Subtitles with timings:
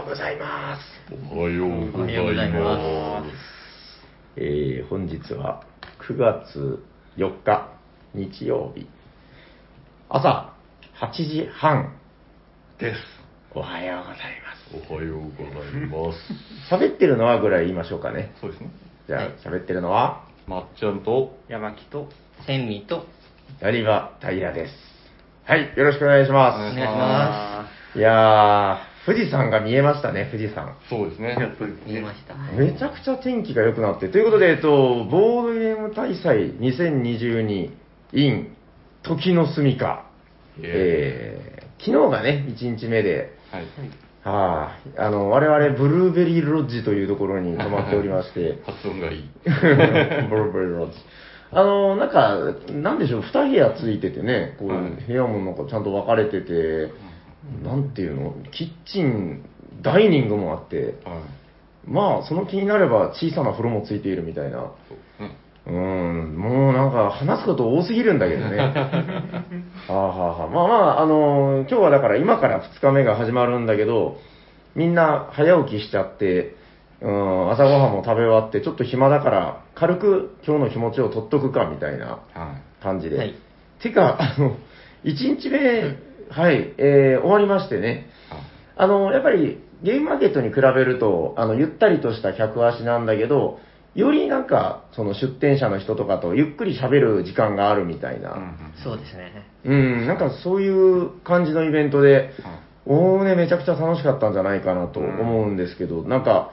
[0.00, 0.82] ようございます。
[1.30, 3.30] おはようございます。
[4.36, 5.62] えー本日は
[6.08, 6.82] 9月
[7.18, 7.68] 4日
[8.14, 8.86] 日曜日
[10.08, 10.54] 朝
[11.00, 11.94] 8時半
[12.78, 13.00] です。
[13.54, 14.90] おはようございます。
[14.90, 16.12] おはようございま
[16.70, 16.74] す。
[16.74, 18.32] 喋ってるのはぐらい言いましょうかね。
[18.40, 18.70] そうですね。
[19.06, 20.24] じゃあ喋ってるのは？
[20.46, 22.08] まっちゃんと、山木と
[22.46, 23.06] 千里と
[23.60, 24.72] やりばタイヤです。
[25.44, 26.54] はい、よろしくお願いしま。
[26.54, 30.76] お願いしお願いしますいやー、富士山が見えましたね、富士山。
[30.88, 31.36] そうですね。
[31.86, 32.34] 見えました。
[32.52, 37.70] めちゃくちゃ天気が良くなって、ということで、えっと、ボードゲーム大祭2022
[38.12, 38.56] in
[39.02, 40.06] 時の住みか、
[40.62, 43.64] えー、昨日がね、1日目で、はい。
[44.22, 49.30] はあ、あの、我々、ブルーベリーロッジというところに泊まっておりまして、 発音がいい。
[49.44, 50.98] ブルーベリーロッジ。
[51.52, 52.36] あの、なんか、
[52.70, 56.90] なんでしょう、二部屋ついててね、こう、はい部屋もなんかちゃんと分かれてて、
[57.62, 59.44] なんていうの、キッチン、
[59.82, 60.94] ダイニングもあって、はい。
[61.86, 64.58] まあ、その気になれば小さな風呂もついているみたいな。
[64.88, 64.94] そ
[65.66, 68.56] うん、もうなんか話すこと多すぎるんだけどね。
[68.58, 68.72] は
[69.88, 70.48] あはあはあ。
[70.48, 74.18] まあまあ、あの今日はだから今から2日目が始まるんだけど、
[74.74, 76.54] みんな早起きしちゃって、
[77.00, 82.82] うん、朝ごはんも食べ終わって、ちょっと暇だから、軽く今日の気持ちを取っとくかみたいなはい。
[82.82, 83.18] 感じで。
[83.18, 83.34] はい
[83.80, 84.56] てか、あの、
[85.04, 85.96] 1日目、
[86.30, 88.08] はい、えー終わりましてね、
[88.76, 93.58] あの、やっぱりゲームマーケットに比べると、あの、ゆったりとした客足なんだけど、
[93.96, 99.32] よりなんか、その出店者の人とかとゆっくり喋る時間があるみたいな、そうですね。
[99.64, 102.30] うん、なんかそういう感じのイベントで、
[102.86, 106.52] おおね、めちゃくちゃ楽しかったんじゃないかなと思うんですけど、なんか、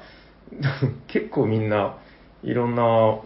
[1.07, 1.97] 結構みんな、
[2.43, 3.19] いろんな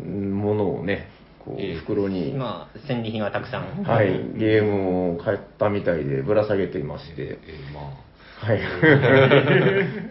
[0.00, 1.08] うんものをね、
[1.44, 3.84] こええう、袋に、まあ、戦利品はたくさん。
[3.84, 7.80] はい、ゲームを買ったみたいでぶら下げていまして、えー、ま
[8.42, 8.60] はい。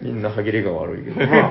[0.02, 1.50] みんな歯切れが悪いけど、ま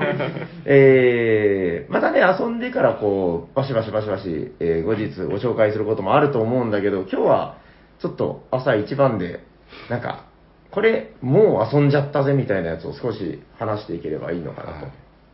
[0.64, 7.58] えー、またね、遊んでからこう、バシバシバシバシ、えー後日ご紹介することもあると思うんだけど、今日は
[8.00, 9.40] ちょっと朝一番で、
[9.88, 10.24] なんか、
[10.72, 14.86] これ、もう遊んじゃったぜみたいなやつを少し話していければいいのかなと。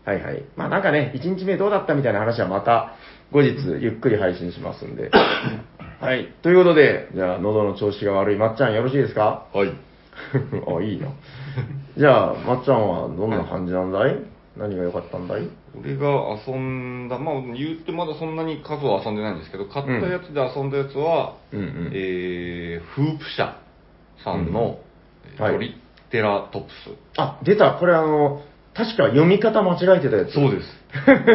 [0.04, 0.42] はいはい。
[0.56, 2.94] まあなんかね、1日目どうだったみたいな話はまた
[3.32, 5.10] 後日ゆっくり配信しますんで。
[6.00, 6.32] はい。
[6.42, 9.44] ということで、じゃあ喉の調子が悪いまっちゃんよろしいですか？
[9.52, 9.58] あ。
[9.58, 9.72] はい。
[10.78, 11.08] あ、いいな。
[11.96, 14.16] じゃあ、まっちゃんはどんな感じなんだい、
[14.56, 15.48] 何が良かったんだい？
[15.80, 16.08] 俺が
[16.46, 23.56] 遊んだ、まあ言ってまだそんなに数は遊んでないんですけど、買ったやつで遊んだやつは、うんうんえー、フープ社
[24.24, 25.76] さんの、うんはいトリ
[26.10, 26.90] テラトプス。
[27.18, 27.72] あ、出た。
[27.72, 28.40] これあの、
[28.78, 30.34] 確か読み方間違えてたやつ。
[30.34, 30.78] そうです。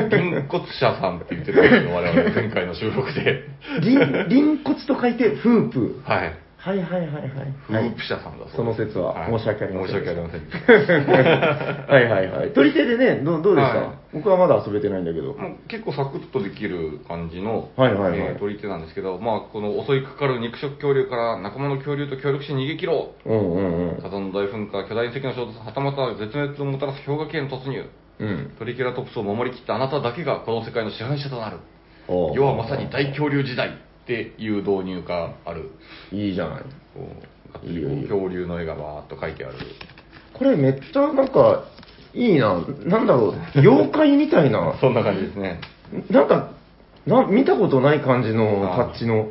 [0.09, 3.43] 銀骨社さんって言ってたんですよ、我々前回の収録で。
[3.81, 6.01] リン、リン骨と書いて、フープ。
[6.05, 6.42] はい。
[6.63, 7.51] はいはいはいはい。
[7.68, 8.56] フープ社さんだそうです。
[8.56, 10.47] その説は申し訳ありません申し訳ありません。
[11.91, 12.53] はいはいはい。
[12.53, 15.34] 取り手でね、どうどうでした、はい僕はまだ遊べてないんだけど。
[15.34, 24.09] もう結構サクッとできる感じの、はいはいはいえー取り手なんですけど、まあ、この襲いかかる肉食恐竜から仲間の恐竜と協力して逃げ切ろうんうんうんう火。
[24.09, 27.84] 山の大噴火、巨大隕石の衝突、はたまた絶滅をもたらす氷河期への突入。
[28.19, 28.52] うん。
[28.59, 31.57] トリケラトプスを守りきったあなただけがこの世界の支配者となる。
[32.07, 33.72] おう世はまさに大恐竜時代
[34.03, 35.72] っていう導入がある。
[36.12, 36.64] いいじゃない。
[36.94, 37.08] こ
[37.64, 39.56] ういいよいいよ恐竜の絵がバーっと描いてある。
[40.34, 41.64] これめっちゃなんか、
[42.14, 42.64] いいな。
[42.86, 44.75] なんだろう、 妖怪みたいな。
[44.81, 45.62] そんな感じですね。
[46.09, 46.50] なんか、
[47.08, 49.30] な見たことない感じのタッチの。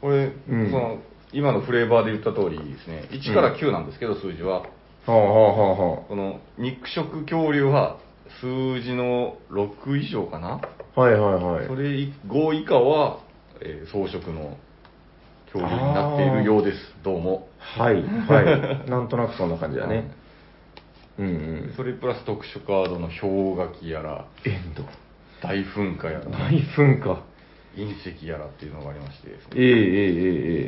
[0.00, 0.98] これ、うんその、
[1.32, 4.60] 今のフレーバーで言った通りですね、1から9なんですけど、数字は。
[4.60, 4.66] は
[5.08, 7.96] あはあはあはこの肉食恐竜は
[8.40, 10.60] 数字の6以上かな、
[10.94, 11.00] あ。
[11.00, 11.66] はいはいはい。
[11.66, 11.88] それ
[12.28, 13.18] 5以下は、
[13.64, 14.56] えー草食の
[15.52, 17.48] 恐竜になっているようです、どうも。
[17.58, 18.88] はいはい。
[18.90, 20.10] なんとなくそんな感じだね。
[21.18, 21.72] うんうん。
[21.76, 24.84] それプラス特殊カードの氷河期やら、エンド。
[25.40, 27.22] 大噴火やら、大噴火。
[27.76, 29.50] 隕石やらっていうのがありましてですね。
[29.54, 29.76] ええええ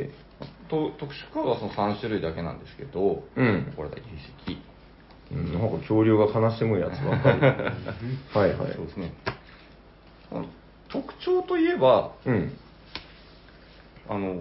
[0.03, 0.25] ええ
[0.69, 4.05] と特殊カードはその3種類だけなんですけど、うんこれだけ隕
[4.53, 4.57] 石。
[5.33, 5.53] うん。
[5.53, 7.39] なんか恐竜が悲しむやつばっかり。
[8.39, 8.73] はいはい。
[8.73, 9.13] そうですね。
[10.89, 12.57] 特徴といえば、うん。
[14.09, 14.35] あの、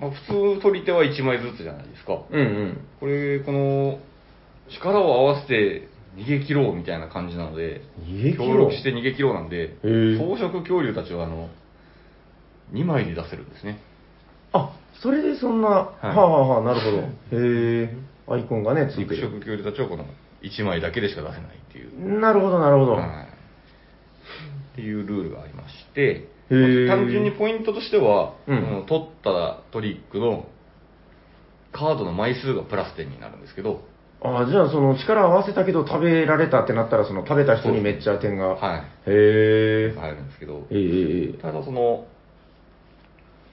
[0.00, 2.22] まあ、普通取り手は1枚ずつじゃないですか。
[2.30, 2.80] うんうん。
[3.00, 3.98] これ、この、
[4.70, 7.82] 力を合わせて逃げ切ろうみたいな感じなので、
[8.36, 9.76] 協力して逃げ切ろうなんで、
[10.16, 11.48] 草食恐竜たちは、あの、
[12.72, 13.80] 2枚で出せるんですね。
[14.52, 14.72] あ、
[15.02, 16.98] それでそんな、はあはあはあ、なるほど。
[17.36, 17.96] へえ。
[18.28, 19.16] アイコンがね、ついてる。
[19.16, 20.04] 肉食恐竜たちはこの
[20.42, 22.20] 1枚だけでしか出せないっていう。
[22.20, 22.92] なるほど、なるほど。
[22.92, 23.38] はい
[24.78, 30.46] っていうルールがありまして、単純にポイントとしては、うん取ったトリックの
[31.72, 33.82] カードの枚数がプラス点になるんですけど、
[34.20, 38.48] あじゃあその力合わせたけど食べられたってなったら、その食べた人にめっちゃ点が。
[38.48, 38.80] はい。
[38.80, 39.94] へえ。
[39.96, 42.06] 入るんですけどえ、ただその、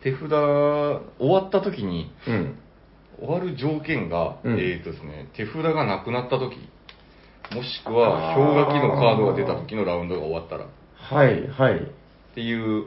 [0.01, 2.57] 手札、終わった時に、うん。
[3.19, 6.57] 終わる条件が、うんえーとですね、手札がなくなった時、
[7.53, 10.68] もしくは氷河期のカードが出た時のラウンドが終わったら、っ
[10.98, 11.91] はい、はい。
[12.35, 12.85] ていう、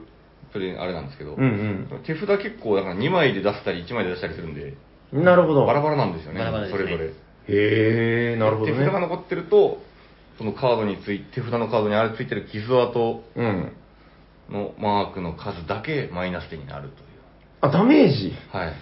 [0.53, 4.75] それあれなんですけど、うん手札結構だから2枚で出したり1枚で出したりするんで、
[5.13, 5.25] うん。
[5.25, 5.67] なるほど。
[5.67, 7.09] バラバラなんですよね、バラバラですねそれぞれ。
[7.11, 8.79] へえ、なるほどね。
[8.79, 9.83] 手札が残ってると、
[10.39, 13.73] そのカードについて、手札のカードにあれついてる傷跡うん。
[14.51, 16.95] のマークの数だけマイナス点になるという。
[17.61, 18.33] あ、ダメージ？
[18.51, 18.73] はい。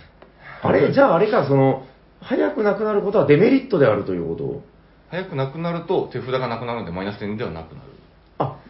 [0.63, 1.85] あれ、じゃああれか、その、
[2.21, 4.63] 早くなくなることはデメリットであるということ？
[5.11, 7.89] 早くなくなると手札がなくなるのでマイナス点ではなくなる。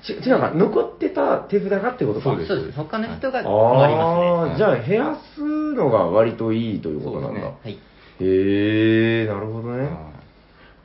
[0.08, 2.30] 違うか、残ってた手札がってことか。
[2.30, 2.76] そうですそうです。
[2.76, 4.26] 他の人が困りますね。
[4.28, 5.40] ああ、じゃあ減らす
[5.74, 7.40] のが割といいということなんだ。
[7.40, 7.72] そうはい。
[8.20, 9.84] へえ、なるほどね。
[9.84, 10.16] はい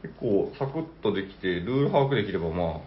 [0.01, 2.79] 結構サクッとできて、ルール把握できればまあ、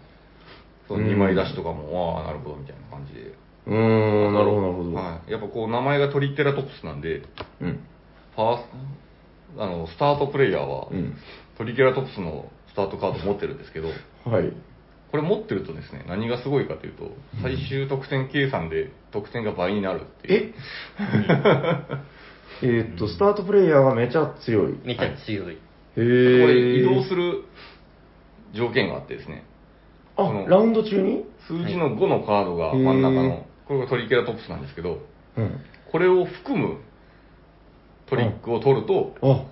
[0.87, 3.33] そのうん2枚出しとかも、ああ、なるほどみたいな感じで。
[3.67, 4.93] うーん、なるほど、なるほど。
[4.93, 5.31] はい。
[5.31, 7.23] やっぱこう名前がトリケラトプスなんで、
[7.61, 7.79] うん。
[8.35, 8.63] ファース
[9.55, 11.15] ト、あの、スタートプレイヤーは、うん。
[11.57, 13.87] トリケラトプスのスタートカード持ってるんですけど、
[14.25, 14.51] はい。
[15.11, 17.11] これ持ってるとですね、何がすごいかというと、
[17.41, 20.53] 最終得点計算で得点が倍になるっていう。
[22.61, 22.65] え？
[22.91, 24.75] ーっと、スタートプレイヤーがめちゃ強い。
[24.83, 25.53] めっちゃ強い。
[25.53, 25.61] へこ
[25.97, 26.01] え。
[26.53, 27.43] れ移動する
[28.53, 29.45] 条件があってですね、
[30.17, 31.25] あラウンド中に？
[31.47, 34.99] 数字の5のカードが真ん中の、これがトリケラトプスなんですけど、
[35.37, 35.59] うん。
[35.91, 36.79] これを含む
[38.07, 39.45] トリックを取ると、あ、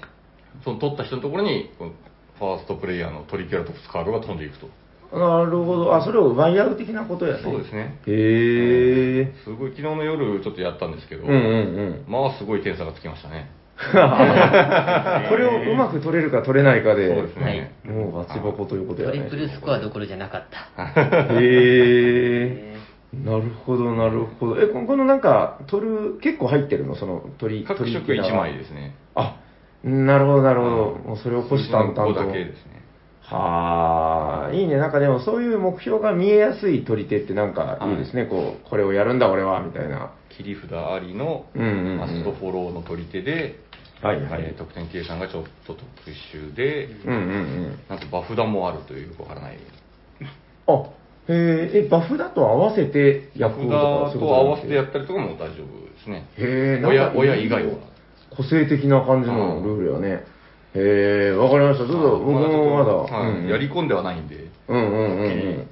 [0.63, 1.91] その取った人のところに、この
[2.39, 4.67] ファーストプレイヤーのトリケラトプスカードが飛んでいくと。
[5.13, 5.95] なるほど。
[5.95, 7.43] あ、それを奪い合う的なことやね。
[7.43, 7.99] そうですね。
[8.07, 9.33] へえ。
[9.43, 12.05] すごい、昨日の夜ちょっとやったんですけど、うんうんうん。
[12.07, 13.49] まあすごい点差がつきましたね。
[13.83, 17.73] これをうまく取れるか取れないかで、そうですね。
[17.83, 19.17] もうバチボコということやね。
[19.17, 20.43] トリプルスコアどころじゃなかっ
[20.75, 20.83] た。
[21.33, 22.73] へえ。
[23.13, 24.61] なるほど、なるほど。
[24.61, 26.95] え、ここのなんか、取る、結構入ってるの？
[26.95, 28.95] その、鳥、各色鳥1枚ですね。
[29.13, 29.37] あ、
[29.83, 30.75] なるほど、なるほど。
[31.05, 32.07] もうそれを虎視眈々と。
[32.07, 32.82] 数字の5だけですね。
[33.25, 34.77] はあ、いいね。
[34.77, 38.25] なんかでもそういう目標が見えやすい取り手ってなんかいいですね。
[38.25, 40.11] こう、これをやるんだ俺は、みたいな。
[40.29, 43.59] 切り札ありのうんうんうんマストフォローの取り手で、
[44.01, 45.85] はいはいえー得点計算がちょっと特
[46.33, 47.19] 殊で、うんうんう
[47.69, 47.79] ん。
[47.87, 49.57] なんとバフダもあるというよくわからない。
[50.67, 50.73] あ、
[51.29, 51.33] へ
[51.73, 56.27] え、え、バフだと合わせてバフ役をとかダと合わせてやっったりとかも大丈夫ですね。
[56.37, 57.73] へえ、親親以外は。
[58.35, 60.25] 個性的な感じのルールやね。
[60.75, 61.85] へえ、わかりました。
[61.85, 62.93] どうぞ、僕もまだ。
[62.93, 65.67] はいうんやり込んではないんで、うんうんうんうん。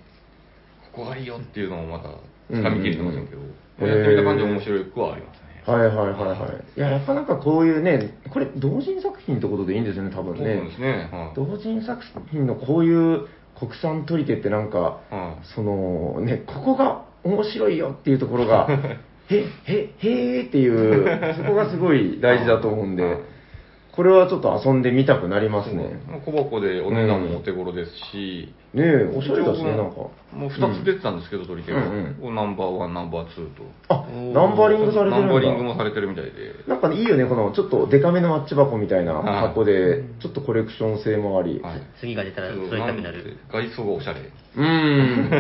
[0.94, 2.10] ここがいいよっていうのをまだ
[2.52, 5.64] 掴みきれてませんけど、うんうんうんまあやってみた感じ面白くはありますね。
[5.66, 6.80] はいはいはいはい。
[6.80, 10.76] いや、やっぱなんかこういうね、これ同人作品ってことでいいんですよね、多分ねそうで。
[10.76, 11.10] すね。
[11.12, 13.28] はい同人作品のこういう
[13.58, 18.68] 国産取り手ってなんか、はいそのね、ここが面白いよっていうところが、
[19.30, 23.18] へ、へ、へーっていう、そこがすごい大事だと思うんではい、
[23.92, 26.02] これはちょっと遊んでみたくなりますね。
[26.08, 29.98] まあ小箱でお値段もお手頃ですし、ねえ、おしゃれだしね、なんか。
[30.32, 31.86] もう2つ出てたんですけど、取り手が。
[31.86, 33.64] うんうんこうナンバーワン、ナンバーツーと。
[33.90, 35.28] あ、ナンバリングされてるんだ。
[35.28, 36.32] ナンバリングもされてるみたいで。
[36.68, 41.60] なんかね、いいよね、このちょっとデカめのマッチ箱みたいなはい箱で、ちょっとコレクション性もあり。
[41.60, 41.82] はい。
[42.00, 43.24] 次が出たら揃えたくなる。
[43.24, 44.22] て外装がおしゃれ。
[44.22, 45.32] うーん。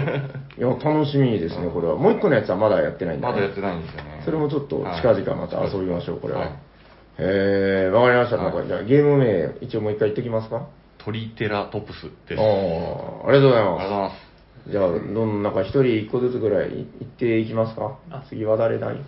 [0.60, 1.96] いや、楽しみですね、これは。
[1.96, 3.34] もう一個のやつはまだやってないんだ、ね。
[3.34, 4.22] まだやってないんですよね。
[4.25, 6.51] それもちょっと近々また遊びましょう、これは。
[7.18, 8.38] え、わかりました。
[8.38, 10.68] なんか、はいじゃあゲーム名、一応もう一回言ってきますか？
[10.98, 12.39] トリテラトプスです。
[12.39, 14.15] ああ、ありがとうございありがとうございまます。
[14.65, 14.72] す。
[14.72, 17.98] じゃあ、どんなんか一人一個ずつぐらい言っていきますか？
[18.12, 18.96] あ次は誰だい？
[18.96, 19.00] は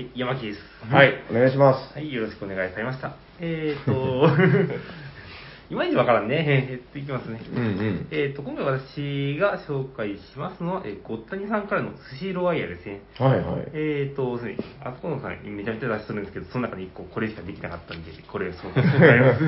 [0.00, 0.58] い、山木です。
[0.90, 1.94] はい、お願いします。
[1.94, 3.14] はい、よろしくお願いされました。
[3.40, 3.92] えーと、
[5.72, 6.68] いまいちわからんね。
[6.70, 7.40] えーっと、いきますね。
[7.50, 8.08] うんうん。
[8.10, 13.00] えーっと、今回私が紹介しますのは、えー、ごったにさんからの寿司ロワイヤルですね。
[13.18, 13.70] はいはい。
[13.72, 19.44] えーっと、すね、あそこのさんめちゃめちゃ出しとるんですけど、その中で1個これしかできなかったんで、これをそう紹介します。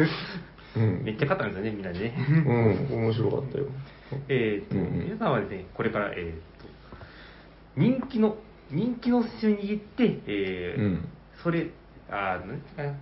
[0.80, 2.14] うん めっちゃ買ったんですよね、みんなでね。
[2.90, 3.66] うん、面白かったよ。
[4.28, 6.66] えーっと、うんうん皆さんはですね、これから、えーっと、
[7.76, 8.38] 人気の、
[8.70, 11.08] 人気の寿司を握って、えーうん
[11.42, 11.66] それ、
[12.10, 12.94] あー、なんていうかな、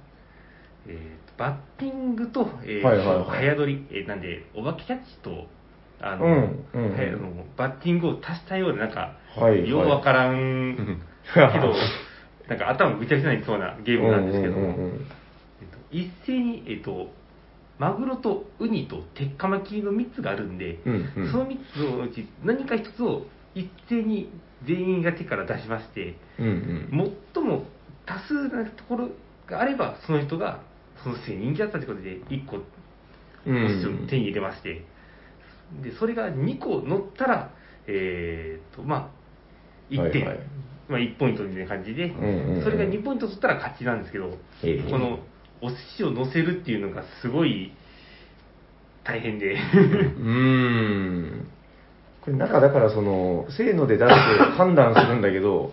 [0.88, 3.24] えーと、バッティングと、えーはいはいはい。
[3.40, 5.46] 早取り、えーなんで、お化けキャッチと、
[6.00, 6.84] あの、うんうん。
[6.86, 9.68] うんはいあのバッティングを足したような、なんか、はいはい。
[9.68, 10.76] ようわからん
[11.34, 11.74] けど、
[12.48, 14.54] なんか頭ぐちゃぐちゃになりそうなゲームなんですけど。
[14.54, 14.90] も、うんうんうんうん。
[14.90, 14.98] えっ
[15.68, 17.10] と、一斉に、えっと、
[17.78, 21.32] マグロとウニと鉄火巻きの3つがあるんで、うんうん。
[21.32, 24.30] その3つのうち何か1つを一斉に
[24.64, 27.14] 全員が手から出しまして、うんうん。
[27.34, 27.64] 最も
[28.06, 29.08] 多数なところ
[29.46, 30.60] があれば、その人が、
[31.02, 32.58] その人に人気だったということで、1個
[34.08, 34.84] 手に入れまして、
[35.82, 37.50] で、それが2個乗ったら、
[37.86, 39.10] えーっと、ま
[39.90, 40.46] あ、1点、はいはい。
[40.88, 42.62] まあ1ポイントみたいな感じで、んうんうん。
[42.64, 44.90] それが2ポイント取ったら勝ちなんですけど、ええ。
[44.90, 45.20] この
[45.60, 47.72] お寿司を乗せるっていうのがすごい
[49.04, 51.48] 大変で、うーん。
[52.22, 55.72] これなんかだからその、せーので出して判断するんだけど、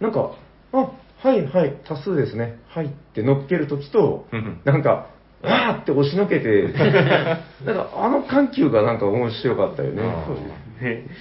[0.00, 0.32] なんか、
[0.72, 0.90] あ、
[1.22, 5.08] はいはい、多数ですね、はいって乗っけるときとうん、なんか、
[5.42, 6.68] わーって押しのけて、
[7.64, 10.02] なんかあの緩急がなんか面白かったよね。
[10.02, 10.60] あーそうですね。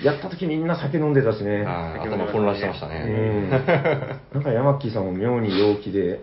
[0.03, 1.63] やったときみんな酒飲んでたしね。
[1.63, 3.03] はい頭混乱してましたうね。
[3.03, 3.49] ん。
[4.33, 6.21] なんか山木さんも妙に陽気で、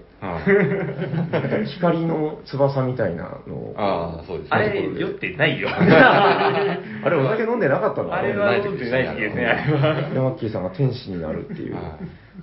[1.67, 3.75] 光の翼みたいなのを。
[3.77, 4.49] ああ、そうですね。
[4.51, 5.69] あれ、酔ってないよ。
[5.77, 6.79] あ
[7.11, 8.15] れお酒飲んでなかったの？
[8.15, 10.11] あれは飲んでない時ですね、あれは。
[10.15, 11.99] ヤマッキーさんが天使になるっていう、は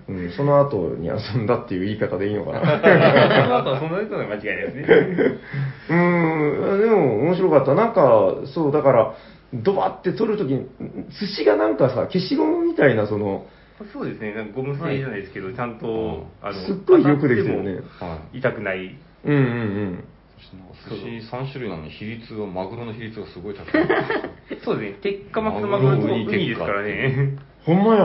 [0.07, 2.59] うん、その後に遊んだっていう言い方でいいのかな。
[2.61, 5.39] その後はその人の間違いですね。
[5.89, 5.93] う
[6.77, 7.73] ん、でも面白かった。
[7.73, 9.15] なんか、そう、だから、
[9.53, 10.67] ドバって取るときに、
[11.19, 13.45] 寿司がなんかさ、消しゴムみたいな、その、
[13.91, 17.81] そうですね、なんかゴム製じゃないですけど、ちゃんと、あの、すっごいよくできてるね。
[17.99, 18.39] はい。
[18.39, 18.97] 痛くない。
[19.25, 20.03] うんうんうん。
[20.89, 23.87] 寿司3種類なのに比率が、マグロの比率がすごい高い。
[24.63, 27.37] そうですね、鉄火巻きとマグロとウニですからね。
[27.65, 28.03] ほんまや、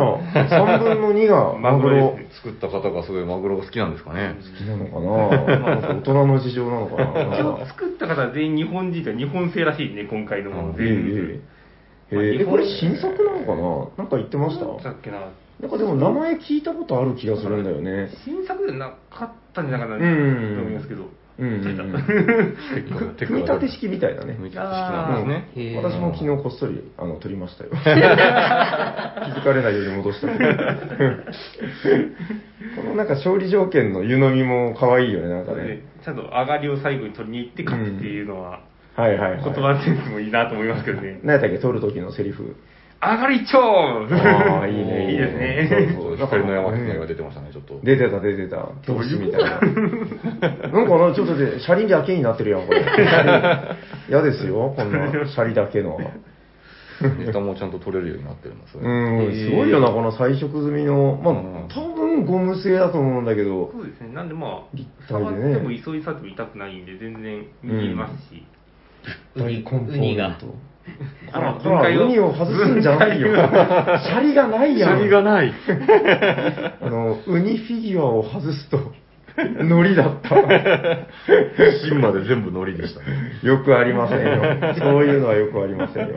[0.48, 2.16] 3分の2が マグロ。
[2.30, 4.36] 作った方がすごいマグロが好きなんですかね。
[4.38, 5.58] 好きなのかな？
[5.58, 11.42] なんか大人の事情なのかななん一応か作った方は全員日本人と日本製らしいね、今回のものええ全部。
[12.12, 13.54] ええええこれ新作なのか
[13.96, 14.04] な？
[14.04, 14.64] なんか言ってました？
[14.84, 15.18] だっけな。
[15.60, 18.10] なんかでも名前聞いたことある気がするんだよね。
[18.24, 21.02] 新作じゃなかったんじゃないかなとうん思いますけど。
[21.38, 21.62] うん
[23.16, 24.34] 組み立て式みたいなね。
[24.34, 25.76] 組み立て式なんですね。
[25.76, 27.70] 私も昨日こっそりあの撮りましたよ。
[27.78, 30.54] 気づかれないように戻したけど。
[32.74, 35.82] このなんか勝利条件の湯飲みも可愛いよね、なんかね。
[36.04, 38.60] ちゃんと上がりを最後に取りに行って勝つっていうのは、
[38.96, 39.40] はいはいはい。
[39.44, 41.20] 言葉センスもいいなと思いますけどね。
[41.22, 42.56] 何やったっけ、撮る時のセリフ。
[43.00, 45.10] 上がり超ああ、いいね。
[45.12, 45.96] いいですね。
[45.96, 47.78] そうそう 光の山木が出てましたね、ちょっと。
[47.82, 48.56] 出てた出てた。
[48.86, 49.50] どういう投資みたいな。
[49.50, 52.82] なんかな、ちょっとで、シャリだけになってるやん、これ。
[54.08, 55.98] 嫌ですよ、こんな、シャリだけの。
[57.00, 61.20] ネタもちゃんと取れるようになってるんですようん、すごいよな、この彩色済みの。
[61.22, 64.12] まあうん、多分ゴム製だと思うんだけど、そうですね。
[64.12, 68.42] なんでま立あ、体でね触っても急いさっても痛くないんで、全然握りますし。
[69.36, 70.46] 大コンポーウニがネント。
[71.32, 73.28] あのほら、ウニを外すんじゃないよ。
[73.36, 74.98] シャリがないやん。
[74.98, 75.52] シャリがない。
[76.80, 78.92] あの、ウニフィギュアを外すと、
[79.36, 80.36] ノリだった。
[81.88, 83.06] 芯まで全部海苔でしたね。
[83.42, 84.74] よくありませんよ。
[84.78, 86.14] そういうのはよくありませんよ。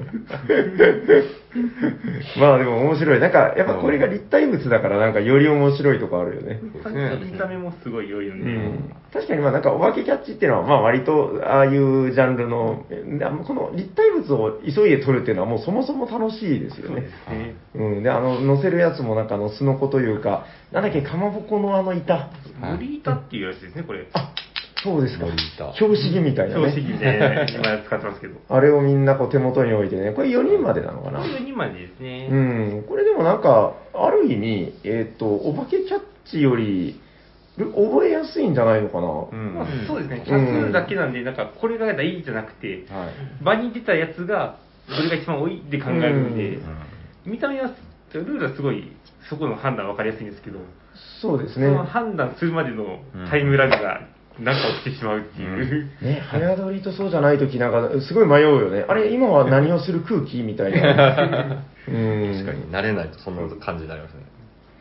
[2.40, 3.20] まあでも面白い。
[3.20, 6.60] なんか、やっぱこれが立体物だから、なんかより面白いとこあるよね。
[6.64, 13.04] 見た目もすごい良いので、うん、確かにまあなんかお化けキャッチっていうのはまあ割とああいうジャンルの、え
[13.46, 17.44] この立体物を急いで撮るっていうのはもうそもそも楽しいですよねそうで。
[17.44, 17.56] すね。
[17.76, 22.14] うん、で、あの、乗せるやつもなんかあの、すのこというか、なんだっけ、かまぼこのあの板。
[22.14, 24.08] はい森板っていうやつですね、これ。
[24.14, 24.34] あ、
[24.84, 25.26] そうですか。
[25.76, 27.00] 標識みたいな標識ね。
[27.00, 28.36] で今使ってますけど。
[28.50, 31.20] あれをみんなこう手元に置いてね、これ4人までなのかな。
[31.20, 32.30] こういう2枚ですね。
[32.32, 37.00] うん、これでもなんか、ある意味、えっ、と、お化けキャッチより、
[37.58, 39.08] 覚えやすいんじゃないのかな。
[39.08, 43.44] うんまあ、そうですね、うん多数だけなんで、なんかこれが大事じゃなくて、はい。
[43.44, 44.58] 場に出たやつが、
[44.88, 46.60] それが一番多いって考えるんで、
[47.26, 47.72] 見た目は、
[48.14, 48.92] ルールはすごい、
[49.30, 50.60] そこの判断分かりやすいんですけど、
[51.22, 51.68] そうですね。
[51.68, 54.02] その判断するまでのタイムラグが、
[54.40, 55.90] なんか起きてしまうっていう。
[56.02, 58.86] ね、早撮りとそうじゃないときなんか、すごい迷うよね。
[58.88, 61.64] あれ、今は何をする空気みたいな。
[61.88, 62.34] うん。
[62.34, 64.20] 確かに、慣れないとそんな感じになりますね。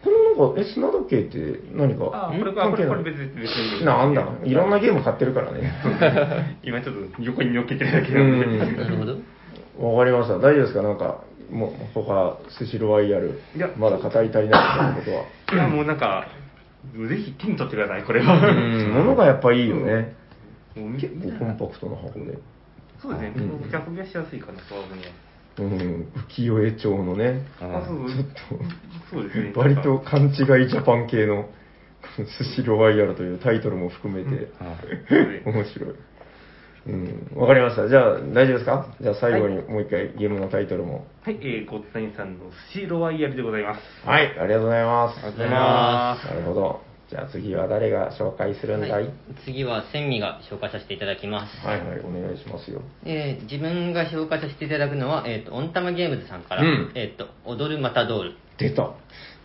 [0.02, 2.04] このなんか、え、砂時計って何か？
[2.30, 3.84] あ、これか、これ、これ別に別に。
[3.84, 5.70] なんだ、いろんなゲーム買ってるからね。
[6.62, 8.46] 今ちょっと横に乗っけてるだけうなんで。
[8.46, 8.76] ん。
[8.78, 9.16] なるほど。
[9.96, 10.34] わかりました。
[10.36, 10.82] 大丈夫ですか？
[10.82, 11.16] なんか、
[11.50, 14.56] もう、他、スシロワイヤルいや、まだ語り足りないみたい
[14.88, 15.22] なことは。
[15.52, 16.26] いや、もうなんか、
[17.08, 18.52] ぜひ手に取ってください、これうは。
[18.52, 20.16] ん、物がやっぱいいよね。
[20.74, 22.38] 結構コンパクトな箱で。
[23.00, 25.08] そうですね、うん持ち運びはしやすいかなとは思います。
[25.58, 28.26] うん、浮世絵調のね、あ、そうちょっ
[29.10, 29.52] そうですね。
[29.52, 30.34] と、割と勘違い
[30.68, 31.48] ジャパン系の、
[32.16, 34.72] スシロワイヤルというタイトルも含めて、は
[35.10, 35.42] い。
[35.44, 35.94] 面白い。
[36.86, 37.88] うん、わかりました。
[37.88, 38.86] じゃあ、大丈夫ですか？
[39.00, 41.06] じゃあ最後にもう一回ゲームのタイトルも。
[41.22, 43.80] はい、えー、ゴッツァインさんのスシロワイヤルでございます。
[44.06, 45.18] はい、ありがとうございます。
[45.18, 46.80] ありがとうございまなるほど。
[47.10, 49.12] じゃあ次は誰が紹介するんだい、はい、はい、
[49.44, 51.66] 次は千味が紹介させていただきます。
[51.66, 52.82] はいお願いしますよ。
[53.04, 58.34] えー自分が紹介させていただくのは、えっ、と、オンタマゲームズさんから、うんえっ、と、踊るマタドール。
[58.58, 58.94] 出た。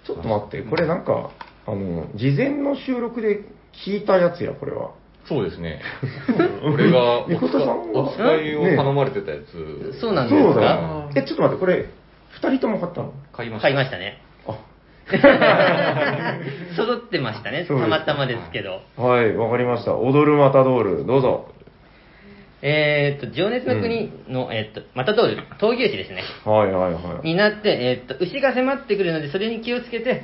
[0.06, 1.32] ちょっと待って、これなんか、
[1.66, 3.42] あの、事前の収録で
[3.86, 4.92] 聞いたやつや、これは。
[5.28, 5.82] そうですね。
[6.64, 7.76] 俺がお猫田さんは？
[7.94, 11.10] お使いを頼まれてたやつ、そうなんですそうだかよ。
[11.16, 11.86] え、ちょっと待って、これ、
[12.30, 13.14] 二人とも買ったの？
[13.34, 13.64] 買いました。
[13.64, 14.22] 買いましたね。
[14.48, 14.58] あ、
[16.76, 17.62] 揃ってましたね。
[17.62, 18.82] たそうですまたまですけど。
[18.98, 19.96] はい、わかりました。
[19.96, 21.52] 踊るマタドール、どうぞ。
[22.62, 26.24] えーっと、情熱の国の、えーっと、マタドール、闘牛士ですね。
[26.46, 27.28] はいはいはい。
[27.28, 30.24] になって、えーっと、牛が迫ってくるので、それに気をつけて、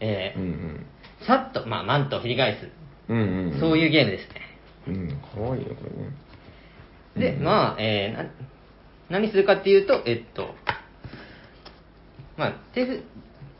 [0.00, 0.86] えうんうーん。
[1.26, 2.81] さっと、まあ、マントを振り返す。
[3.12, 3.60] うんうん。
[3.60, 4.40] そういうゲームですね。
[4.88, 5.84] うん、かわいいね、こ
[7.16, 7.32] れね。
[7.36, 10.54] で、まあ、えーな、何するかっていうと、えっと、
[12.36, 13.02] まあ、手札、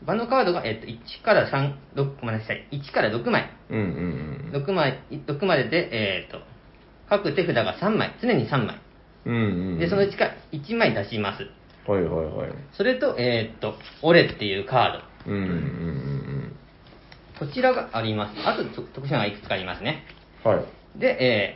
[0.05, 3.49] 場のカードが、えっと、1から3、6、ごめんなさい、1から6枚。
[3.69, 4.63] うんうんうん。
[4.63, 6.39] 6枚、6までで、えっと、
[7.09, 8.79] 各手札が3枚、常に3枚。
[9.25, 9.39] うんう
[9.75, 9.79] ん。
[9.79, 11.47] で、そのうちから1枚出します。
[11.89, 12.49] はいはいはい。
[12.73, 14.93] それと、えーっと、オレっていうカー
[15.27, 16.42] うんうんうんド。
[17.47, 18.47] こちらがあります。
[18.47, 20.05] あと、と特殊なのがいくつかありますね。
[20.45, 20.51] うん。
[20.51, 20.65] はい。
[20.99, 21.55] で、え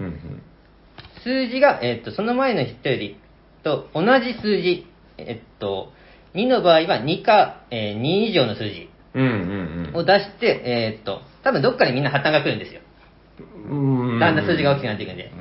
[0.00, 0.12] うんうん。
[0.12, 3.18] ー数字が、えーっと、その前の人より
[3.62, 4.86] と同じ数字。
[5.16, 5.92] えーっと、
[6.34, 8.88] 2の場合は2か、えー2以上の数字
[9.94, 12.82] を出して、えーっと、多分どっかでみんな破綻が来るんですよ。
[14.20, 15.32] だんだん数字が大きくなっていくんで。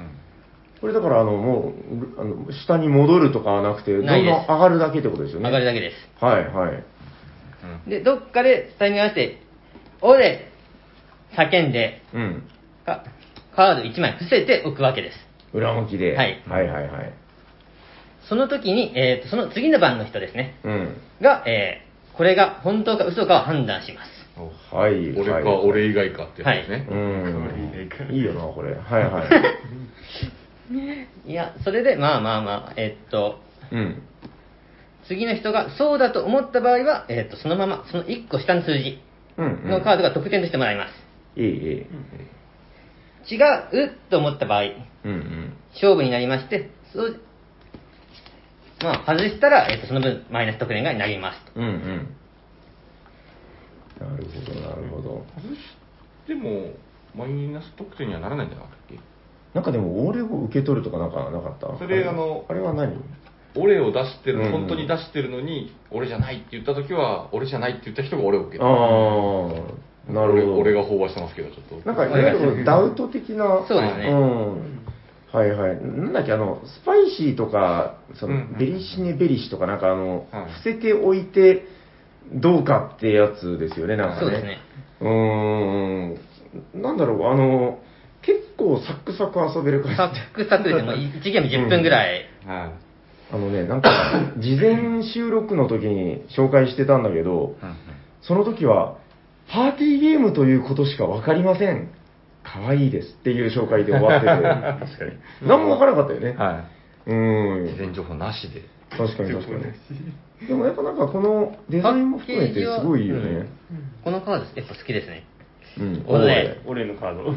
[0.81, 1.73] これだから、あの、も
[2.17, 5.45] う、あの下に戻るとかはなくて、どんどん上がるだけってことですよね。
[5.47, 6.23] 上がるだけです。
[6.23, 6.83] はいはい。
[7.87, 9.41] で、どっかでタイミング合わせて、
[10.01, 10.47] オレ
[11.35, 12.43] 叫んで、うん。
[12.85, 13.03] か
[13.55, 15.17] カード1枚伏せておくわけです。
[15.53, 16.15] 裏向きで。
[16.15, 17.13] はいはいはいはい。
[18.29, 20.55] その時に、えーと、その次の番の人ですね。
[20.63, 20.97] うん。
[21.21, 24.09] が、えーこれが本当か嘘かを判断します。
[24.75, 25.11] はい。
[25.15, 26.87] 俺かはい俺以外かってやつですね。
[26.89, 28.15] うん。
[28.15, 28.73] いいよな、これ。
[28.73, 29.29] はいはい。
[31.29, 33.39] いや、それで、まあまあまあ、えーっと、
[33.71, 34.01] うん。
[35.07, 38.99] 次の人がそうだと思った場合は、えーっと、そのまま、その1個下の数字
[39.37, 39.69] うん、うん。
[39.69, 41.39] のカードが得点としてもらいます。
[41.39, 41.85] いい、いい。
[43.29, 44.71] 違うと思った場合、うん
[45.05, 45.53] うん。
[45.73, 47.19] 勝負になりまして、そう
[48.81, 51.59] まあ、外したら、えーっと、その分、マイナス得点が投げますと。
[51.59, 52.15] うんうん。
[53.99, 55.25] なるほど、なるほど。
[55.35, 55.59] 外し
[56.27, 56.73] ても、
[57.15, 58.99] マイナス得点にはならないんじゃなかったっけ？
[59.53, 61.77] なんかでも、俺を受け取るとかなんかなかった？
[61.79, 62.93] それあのあれは何？
[63.55, 69.77] 俺を出してる、うん本当に出してるのに、俺じゃないって言った時は、俺じゃないって言った人が俺を受けあ取る。
[70.09, 70.57] あ、なるほど。
[70.59, 71.87] 俺俺が飽和してますけど、ちょっと。
[71.87, 73.65] なんか、いわゆるダウト的な。
[73.67, 74.77] そうですねうん。
[75.31, 75.75] はいはい。
[75.75, 81.65] なんだっけ、あの、スパイシーとか、その、うんうんベリシネベリシとか、なんかあの、はい伏せておいて、
[82.33, 84.21] どうかってやつですよね、なんかね。
[84.21, 84.59] そうですね。
[85.01, 86.81] うーん。
[86.81, 87.79] なんだろう、あの、
[88.21, 89.95] 結構サクサク遊べる感じ。
[89.97, 90.83] サックサクですね。
[90.83, 92.25] もう1ゲーム10分ぐらい。
[92.45, 92.86] はい。
[93.31, 97.55] あのね、なんか、 事前収録の時に紹介してたんだけど、
[98.21, 98.95] その時は、
[99.49, 101.89] パーティーゲームということしかわかりません。
[102.43, 104.33] 可愛いですっていう紹介で終わってて、
[104.85, 105.11] 確かに。
[105.45, 106.35] 何もわからなかったよね。
[106.37, 106.63] は
[107.05, 107.15] うい。
[107.15, 107.67] ん。
[107.67, 108.61] 事前情報なしで。
[108.89, 110.47] 確かに確かに。
[110.47, 113.47] でもやっぱなんかこのデザインも含めてすごいいいよね。
[114.03, 115.25] このカード、やっぱ好きですね。
[115.79, 116.03] うん。
[116.65, 117.33] 俺のカード。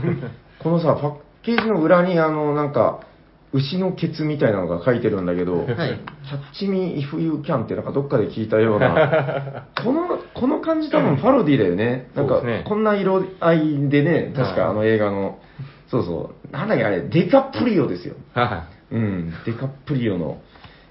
[0.60, 3.00] このさ、パッケージの裏にあの、なんか、
[3.52, 5.66] 牛のケツみたいなのが書いてるんだけど、はい。
[5.66, 5.98] キャッ
[6.58, 12.10] チミー if you can ってなんかどっかで聞いたような、 この、この感じ多分パロディだよね。
[12.14, 15.38] なんかこんな色合いでね、確かあの映画の、
[15.88, 18.14] そうそう、なんだっけあれ、デカプリオですよ。
[18.34, 20.38] はうん、デカプリオの、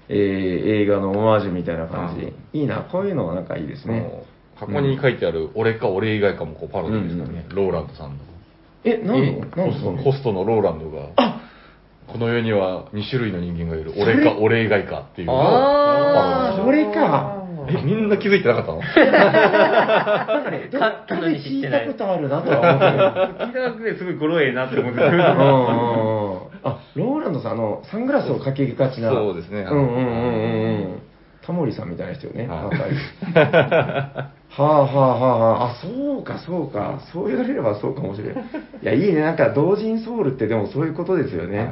[0.08, 2.58] えー映画のオマージュみたいな感じ。
[2.58, 3.90] いいな、こういうのはなんかいいですい。
[3.90, 4.24] ね
[4.56, 7.46] 箱に書いてある、俺か俺以外かもこうパロディですからね。
[7.54, 8.16] ローランドさんの。
[8.84, 11.40] え、なんえのなんホストのホストのローランドが、あ
[12.12, 13.92] この世には2種類の人間がいる。
[13.96, 17.36] 俺か俺以外かっていうのをあーパロディこれか。
[17.68, 18.78] え、みんな気づいてなかったの？
[18.80, 23.46] な んかね、どっかで聞いたことあるなとは思ってる。
[23.46, 25.06] 聞いただけですごい語呂ええなって思ってた。
[25.06, 29.10] うんうんうんあ、ローランドさん、あの、サングラスをかけがちな。
[29.10, 30.08] そうですねうんうんうんうんう
[30.96, 31.02] ん。
[31.42, 32.46] タモリさんみたいな人よね。
[32.48, 32.58] はい
[33.32, 37.00] はあはあはあはあ、あ、そうかそうか。
[37.12, 38.44] そう言われればそうかもしれない。
[38.82, 39.20] いや、いいね。
[39.22, 41.58] なんか、同人ソウルってでもそういうことですよね。
[41.58, 41.68] はい。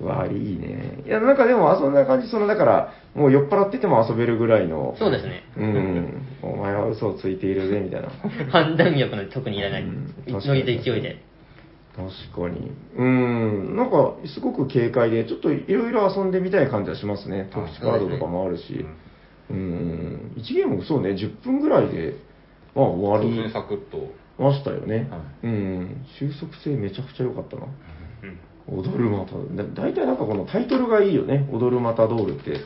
[0.00, 1.02] うわあ、いいね。
[1.06, 4.96] いや、なんかでも、そんな感じ、その、だから、もう酔っ払ってても遊べるぐらいの。
[4.98, 5.44] そうですね。
[5.56, 6.26] うん。
[6.42, 8.08] お前は嘘をついているぜ、みたいな。
[8.50, 9.82] 判断力の特にいらない。
[9.82, 11.22] うんノリと勢いで。
[11.94, 12.72] 確かに。
[12.96, 13.76] うん。
[13.76, 17.48] なんか、すごく軽快で、ちょっといろいろ遊んでみたい感じはしますね。
[17.52, 18.84] 特殊カードとかもあるし。
[19.48, 20.32] うん。
[20.36, 22.14] 1ゲーム、そうね、10分ぐらいで、
[22.74, 24.12] まあ、終わりサクッと。
[24.36, 25.06] ましたよね。
[25.10, 26.04] はうん。
[26.18, 27.66] 収束性めちゃくちゃ良かったな。
[28.24, 31.48] うん踊るマタだ大体なんかこのタイトルがいいよね。
[31.52, 32.60] 踊るマタドールって。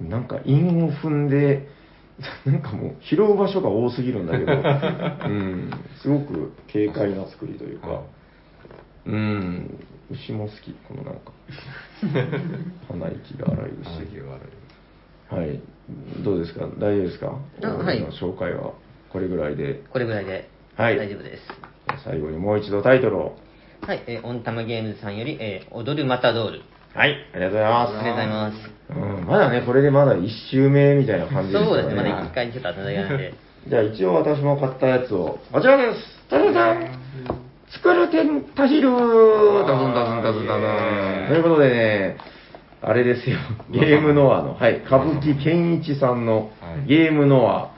[0.00, 1.68] なんか韻を踏んで、
[2.46, 4.52] なんかもう拾う場所が多すぎるんだけど、
[5.26, 5.70] うん、
[6.00, 8.02] すごく軽快な作りというか、
[9.06, 9.78] うん。
[10.10, 11.32] 牛も好き、このなんか。
[12.88, 14.20] 鼻息が荒いあ牛。
[14.20, 14.40] が悪
[15.44, 15.60] いはい。
[16.22, 16.66] どうですか？
[16.78, 17.36] 大丈夫ですか？
[17.64, 18.72] あはいの紹介は
[19.10, 19.82] これぐらいで。
[19.90, 21.42] これぐらいではい大丈夫です。
[22.04, 23.36] 最後にもう一度タイトルを。
[23.82, 26.62] はい、えーオンタマゲームズさんより、えー踊るマタドール。
[26.94, 27.16] はい。
[27.34, 27.90] ありがとうございます。
[27.90, 28.76] ありがとうございます。
[28.88, 33.34] うん、まだね、これでまだ1周目みたいな感じですからそうですね、まだ一回ちょっと後だけなんで。
[33.68, 36.90] じゃあ一応私も買ったやつを、こちらですタダダン
[37.68, 40.64] 作るテンタヒルダズンダズンダズンダズ
[41.24, 42.16] ンということでね、
[42.80, 43.38] あれですよ、
[43.70, 47.70] ゲームノアの、はい、歌舞伎健一さんのはいゲームノア、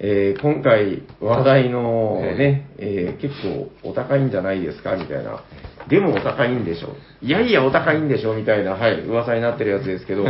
[0.00, 5.42] えー今回話題のね、えー結構お高いんじゃないですかみたいな。
[5.88, 6.96] でもお高いんでしょ。
[7.20, 10.24] いやいやお高いんでしょみたいな、はい、噂になってるやつですけど、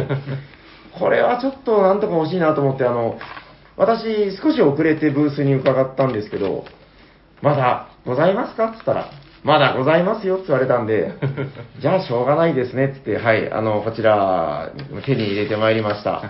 [0.98, 3.18] これはちょっとなんとか欲しいなと思って、あの、
[3.77, 6.64] 私、少し遅れてブースに伺ったんですけど、
[7.40, 8.64] まだございますか？
[8.66, 9.11] って言ったら、
[9.44, 11.12] まだございますよって言われたんで、
[11.81, 14.70] じゃあしょうがないですねって言って、はい、あの、こちら、
[15.05, 16.22] 手に入れてまいりました。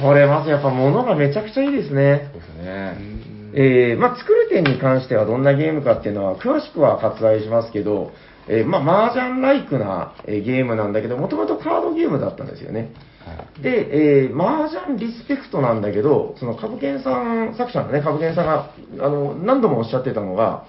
[0.00, 2.30] これ、まずやっぱ物がめちゃくちゃいいですね。
[2.32, 3.28] そうですね。
[3.54, 8.12] えーまあ、作る点に関してはどんなゲームかっていうのは、詳しくは割愛しますけど、
[8.46, 12.92] えーまあ、麻雀ライクな、えーゲームなんだけど、もともとカードゲームだったんですよね。
[13.24, 20.64] はいで、えー、麻雀リスペクトなんだけど、その株券さん、作者のね、株券さんが、あの、何度もおっしゃってたのが、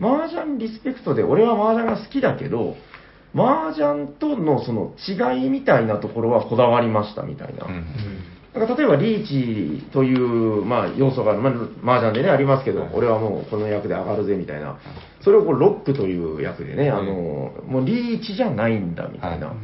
[0.00, 2.76] 麻雀リスペクトで、俺は麻雀が好きだけど、
[3.34, 7.66] 麻雀とのその違いみたいなところはこだわりましたみたいな。
[7.66, 7.86] うん
[8.52, 12.90] だから例えばリーチという、まあ、要素がある、まあ、麻雀でね、ありますけど、はい。
[12.94, 14.78] 俺はもうこの役で上がるぜみたいな、
[15.22, 17.04] それをこうロックという役でね、あの、
[17.66, 19.48] もうリーチじゃないんだみたいな。
[19.48, 19.56] はい。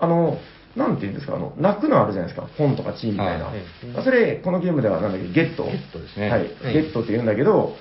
[0.00, 0.38] あの、
[0.76, 3.46] なんていうんですか、あの、泣くのあるじゃないですか、本とかチーみたいな。
[3.46, 3.58] はい。
[3.96, 5.64] あそれ、このゲームではなんだっけ、ゲット。
[5.64, 6.28] ゲットですね。
[6.28, 6.72] はい、はい。
[6.74, 7.76] ゲットって言うんだけど、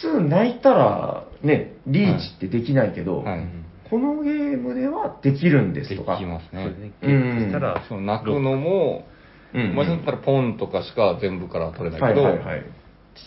[0.00, 3.46] 普通泣いたら、ね、リーチってできないけど、はい。
[3.88, 6.16] このゲームではできるんですでとか。
[6.16, 6.64] きますね。
[6.64, 6.78] そうです。
[6.80, 6.92] ね。
[7.00, 9.13] ゲットしたら、その泣くのも、うん
[9.54, 12.64] 麻雀だったらポンとかしか全部から取れないはいけど、はいはい。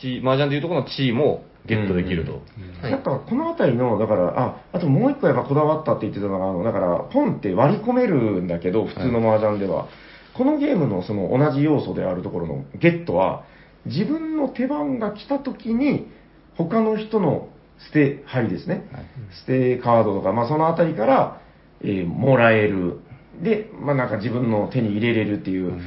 [0.01, 2.33] チ麻雀でいうとこの地位もゲットできると。
[2.81, 9.87] はいなんかこの辺りの、だから、あ、あともう一個やっぱこだわったって言ってたのが、あの、だから、ポンって割り込めるんだけど、普通の麻雀では。
[10.35, 13.43] このゲームのその同じ要素であるところのゲットは、
[13.85, 16.07] 自分の手番が来た時に、
[16.55, 17.49] 他の人の
[17.87, 18.87] 捨て牌ですね。
[18.91, 19.05] はい
[19.41, 21.41] 捨てカードとか、まあそのあたりから、
[21.81, 22.99] えーもらえる。
[23.41, 25.69] で、まあなんか自分の手に入れれるっていう。
[25.69, 25.81] うん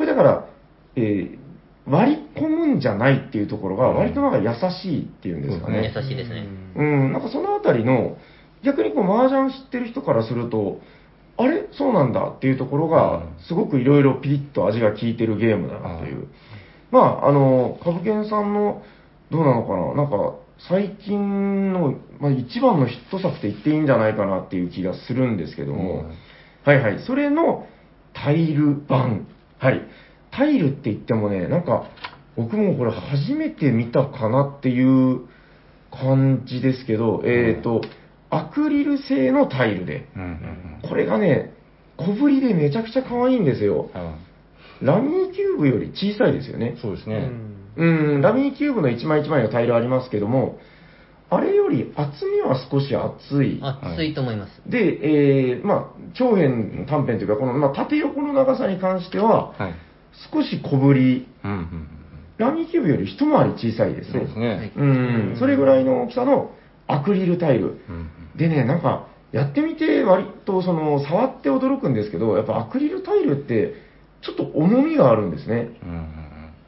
[0.00, 0.48] これだから、
[0.96, 1.38] えー
[1.86, 3.96] 割り込むんじゃないっていうところが、うん。
[3.96, 5.92] 割となんか優しいっていうんですかね。
[5.92, 6.46] 優しいですね。
[6.76, 8.18] うん、なんかそのあたりの、
[8.62, 10.78] 逆にこう、麻雀知ってる人からすると、
[11.38, 11.66] あれ？
[11.72, 16.28] そうなんだっていうところがうん、すごくいろいろピリッと味が効いてるゲームだなという。
[16.92, 18.82] まあ、あの、株券さんの、
[19.30, 20.34] どうなのかな、なんか、
[20.68, 26.08] 最近の、まあ、一番のヒット作って言っていいんじゃないかなっていう気がするんですけども、うん。
[26.64, 27.66] はいはい、それの
[28.12, 29.26] タイル版。
[29.60, 29.82] はい。
[30.30, 31.90] タイルって言ってもね、なんか、
[32.36, 35.26] 僕もこれ初めて見たかなっていう
[35.90, 37.82] 感じですけど、えっ、と、
[38.30, 41.52] アクリル製のタイルで、うんうんこれがね、
[41.96, 43.90] 小ぶりでめちゃくちゃ可愛いんですよ。
[43.94, 44.14] うん
[44.82, 46.74] ラミーキューブより小さいですよね。
[46.78, 47.18] うそうですね。
[47.18, 50.58] んうん、ラミーキューブの1枚1枚のタイルありますけども、
[51.30, 53.60] あれより厚みは少し厚い。
[53.62, 54.62] 熱いと思います。
[54.66, 59.74] で、えーまあ、長辺、短辺というか、この、まあ、縦横の長さに関しては、はい。
[60.32, 61.88] 少し小ぶり、うん
[62.38, 64.12] ラミーキューブより一回り小さいですね。
[64.12, 64.72] そうですね。
[64.74, 66.52] うん、それぐらいの大きさの
[66.86, 67.66] アクリルタイル。
[67.66, 73.74] うんでね、なんか、やってみて割とその、触って驚くんですけど、やっぱアクリルタイルって、
[74.22, 75.78] ちょっと重みがあるんですね。
[75.82, 76.19] うん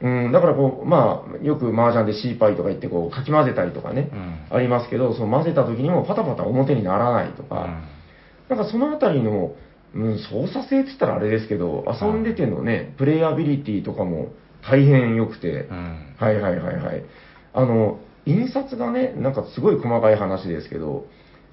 [0.03, 4.57] うんうん、だからこう、まあ、よく麻雀でシーパイとか言ってこう、かき混ぜたりとかね、うん。
[4.57, 7.81] ありますけど、その混ぜた時にもパタパタ表にならないとか、
[8.49, 9.55] なんかそのあたりの、
[9.95, 14.33] うん、操作性って言ったらあれですけど、遊んでてのね、プレイアビリティとかも
[14.69, 16.15] 大変良くて、うん。
[16.17, 17.03] はいはいはいはい。
[17.53, 21.05] あの、印刷がね、なんかすごい細かい話ですけど、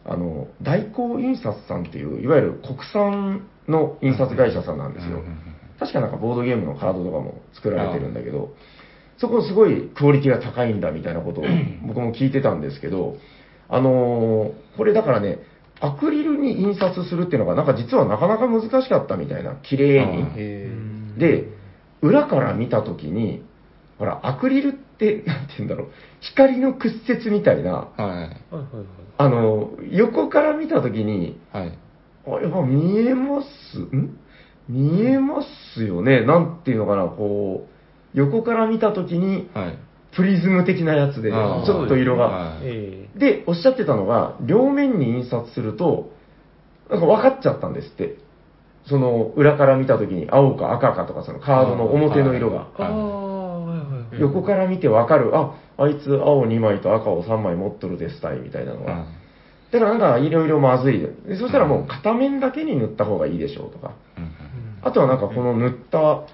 [0.05, 5.19] あの、大光印刷さんっていう、いわゆる国産の印刷会社さんなんですよ。
[5.19, 5.50] うんうんうん
[5.81, 8.51] 確かなんかボードゲームのカードとかも作られてるんだけど、
[9.19, 11.45] そこすごいクオリティが高いんだみたいなことを
[11.87, 13.17] 僕も聞いてたんですけど、
[13.69, 15.41] あのーこれだからね、
[15.81, 20.23] アクリルに印刷するっていうのがなんか実はなかなか難しかったみたいな、綺麗に。
[20.37, 20.71] へ
[21.19, 21.49] で、
[22.03, 23.43] 裏から見たときに、
[23.99, 25.89] ほら、アクリルって、 なんて言うんだろう、
[26.21, 28.35] 光の屈折みたいな、はいはいはいはい。
[29.19, 31.73] あの、横から見たときに、はい。
[32.27, 33.79] あ、やっぱ見えます？
[33.81, 34.17] ん？
[34.71, 35.43] 見えま
[35.75, 36.25] すよね。
[36.25, 37.71] なんていうのかな、こう、
[38.15, 39.79] 横から見たときに、はい。
[40.13, 42.25] プリズム的なやつで、ちあーょっと色が。
[42.25, 46.11] はいえで、おっしゃってたのが、両面に印刷すると、
[46.89, 48.17] なんか分かっちゃったんですって。
[48.87, 52.57] その、裏から見たときに青か赤かとか、そのカードの表の色が。
[52.57, 54.21] はいはい。
[54.21, 59.07] 横から見て分かる、あ、あいつ青2枚と赤を3枚持っとるですたい、みたいなのが。
[59.71, 61.37] だからなんかいろいろまずいで。
[61.37, 63.93] そしたらもう片面だけに塗った方がいいでしょうとか。
[64.83, 66.27] あとはなんかこの塗った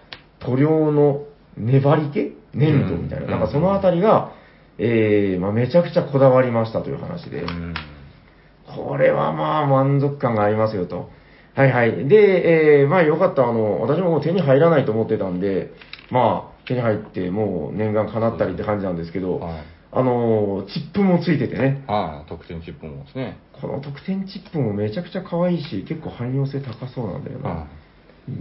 [0.44, 1.24] 塗料の
[1.56, 2.36] 粘り気？
[2.54, 3.24] 粘土みたいな。
[3.24, 4.32] うんなんかそのあたりが、
[4.78, 7.44] えー、まあめちゃくちゃこだわりましたという話で。
[8.66, 11.08] これはまあ満足感がありますよと。
[11.54, 12.08] はいはい。
[12.08, 13.44] で、えー、まあよかった。
[13.44, 15.70] あの、私ももう手に入らないと思ってたんで、
[16.10, 21.84] まあ手に入ってもう念願叶ったりって感じなんですけど、はいあの、チップもついててね。
[21.86, 23.38] はい、得点チップもですね。
[23.58, 27.50] この得点チップもめちゃくちゃ可愛いし、結構汎用性高そうなんだよな。
[27.50, 27.66] は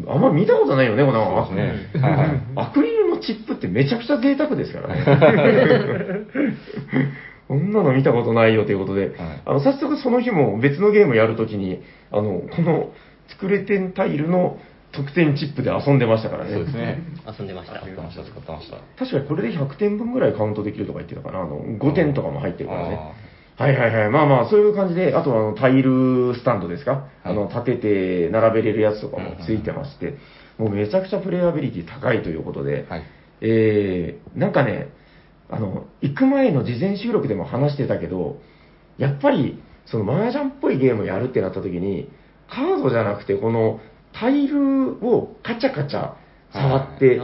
[0.07, 6.25] あんま見たことないよね、このそうですねはいはいアクリルのチップってめちゃくちゃ贅沢ですからね。
[7.47, 12.91] こんなの見たことないよということで、はいあの早速その日も別のゲームやるときに、あの、この
[13.27, 14.57] 作れ点タイルの
[14.91, 16.53] 得点チップで遊んでましたからね。
[16.53, 17.03] そうですね。
[17.27, 18.77] 遊んでました使ってました、使ってました。
[18.97, 21.41] 確かにこれで100点分ぐらいカウントできるとか言ってたかな。
[21.41, 22.99] あの、5点とかも入ってるからね。
[23.57, 24.09] はいはいはい。
[24.09, 30.17] まあまあ、そういう感じで、あとはあのタイルスタンドですか、はいあの、立てて並べれるやつとかもついてまして、
[30.57, 33.03] もうめちゃくちゃプレイアビリティ高いということで、はい。
[33.41, 34.89] えー、なんかね、
[35.49, 38.41] あの、行く前の事前収録でも話してたけど、
[38.97, 42.09] やっぱり、その麻雀っぽいゲームやるってなった時に、
[42.49, 43.79] カードじゃなくて、この
[44.13, 46.13] タイルをカチャカチャ
[46.51, 47.21] 触って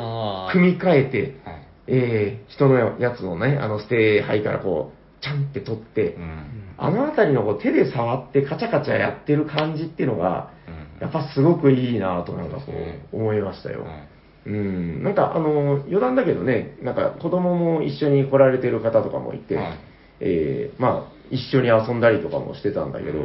[0.52, 1.68] 組み替えて、はい。
[1.88, 6.46] えー、人のやつをね、あの、捨て牌からこう、ちゃんって取って、うん。
[6.78, 10.52] あのあたりのこう手で触ってカチャカチャやってる感じっていうのが、
[11.00, 13.84] やっぱすごくいいなとなんかこそう思いましたよ。
[13.84, 14.08] はい
[14.44, 19.80] うん、なんかあの、余談だけどね、なんか子供も一緒に来られてる方とかもいて、はい
[20.20, 23.20] えーまあ一緒に遊んだりとかもしてたんだけど、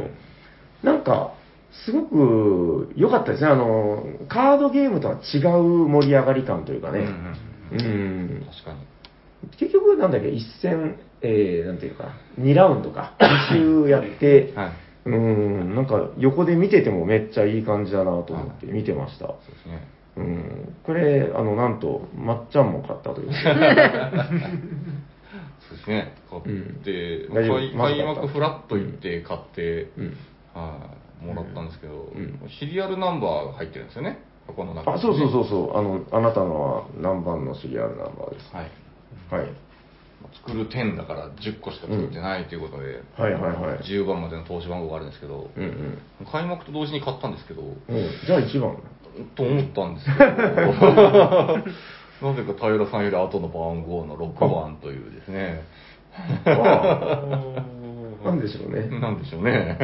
[0.81, 1.33] なんか、
[1.85, 3.49] すごく良かったですね。
[3.49, 6.99] あの、カードゲームとは違う盛り上がり感というかね。
[6.99, 8.79] うんうん確かに。
[9.57, 14.71] 結局、なんだっけ、一戦、えー、なんていうか、2ラウンドか、2周やって、はい。
[15.05, 19.27] うん、なんか横で見ててもめっちゃいい感じだなと思って見てました。
[19.27, 19.87] そうですね。
[20.17, 23.29] うん、これ、あの、なんと、まっちゃんも買ったという。
[25.69, 26.13] そうですね。
[26.29, 26.41] 買っ
[26.83, 27.37] て、うん
[27.77, 30.17] 開幕フラッと行って買って、うん。
[30.53, 30.77] は
[31.21, 34.19] い、もらったんですけど、んシリアルナンバーが入ってるんですよね。
[34.47, 38.53] 箱の中にあ、そうそうそうそう、あの、あなたのは何番のシリアルナンバーです。
[38.53, 38.71] はい。
[39.29, 39.51] はい。
[40.45, 43.79] 作る点だから10個しか作ってないということで、はいはいはい。
[43.79, 46.25] 10番までの投資番号があるんですけど、うんうん。
[46.31, 47.75] 開幕と同時に買ったんですけど、うん、
[48.25, 48.77] じゃあ1番。
[49.35, 50.27] と思ったんですけど、
[52.29, 55.63] なぜか平さんより後の番号の6番というですね、
[56.45, 57.76] ああ、
[58.27, 58.87] なんでしょうね。
[58.99, 59.77] なんでしょうね。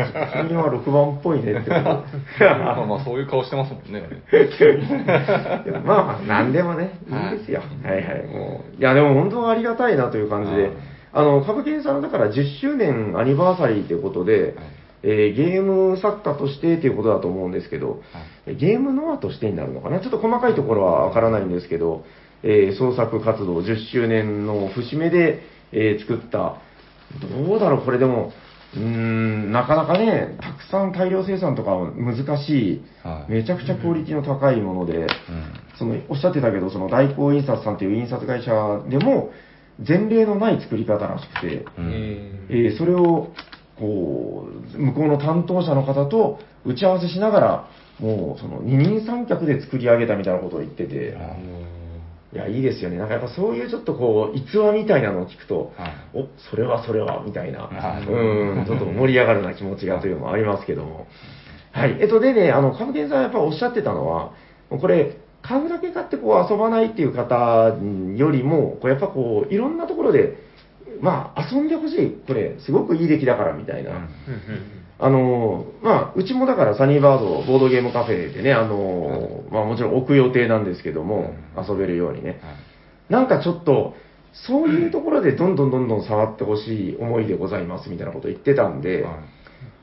[0.47, 1.73] 君は6番っぽいねってこと。
[2.43, 4.03] まあまあそういう顔してますもんね。
[5.85, 7.61] まあまあ、なんでもね、いいですよ。
[7.83, 8.79] はいはい、もう。
[8.79, 10.71] いや、でも本当ありがたいなという感じではい、
[11.13, 14.55] あの、株券さんだから10周年アニバーサリーということで、
[15.03, 18.01] えーゲーム作家としてということだと思うんですけど、
[18.47, 19.99] ゲームノアとしてになるのかな？
[19.99, 22.05] ちょっと細かいところはわからないんですけど、
[22.41, 25.41] えー創作活動10周年の節目で、
[25.73, 26.55] えー作った、
[27.21, 28.31] どうだろう、これでも、
[28.75, 33.31] うーん、なかなかね、たくさん大量生産とかは難しい、はい。
[33.31, 35.07] めちゃくちゃクオリティの高いもので、
[35.77, 39.31] そのおっしゃってたけど、その大光印刷さんという印刷会社でも、
[39.85, 42.47] 前例のない作り方らしくて、うん。
[42.49, 43.33] えーそれを
[43.77, 51.17] こう向こうの担当者の方と打ち合わせしながら、もうその二人三脚で作り上げたみたいなことを言ってて、
[52.33, 52.97] いや、いいですよね。
[52.97, 61.07] なんかやっぱそういうちょっとこう、逸話みたいなのを聞くと、はいお、それはそれは、みたいな、はいうん、ちょっと盛り上がるな気持ちがというのもありますけども。
[61.71, 61.97] はい。
[61.99, 64.31] えっと、でね、あの、株券さんやっぱおっしゃってたのは、
[64.71, 67.75] もうこれ、買うだけ買ってこう遊ばないっていう方
[68.15, 70.37] よりも、こうやっぱこう、いろんなところで、
[71.01, 72.21] まあ、遊んでほしい。
[72.25, 74.07] これ、すごくいい出来だから、みたいな。
[75.03, 82.39] あの、まあ、うちもだからサニーバードボードゲームカフェでね、あの、まあもちろん置く予定なんですけども、遊べるようにね。
[83.09, 83.95] なんかちょっと、
[84.31, 89.13] そういうところでどんどんどんどん触ってほしい思いでございますみたいなこと言ってたんで、はい。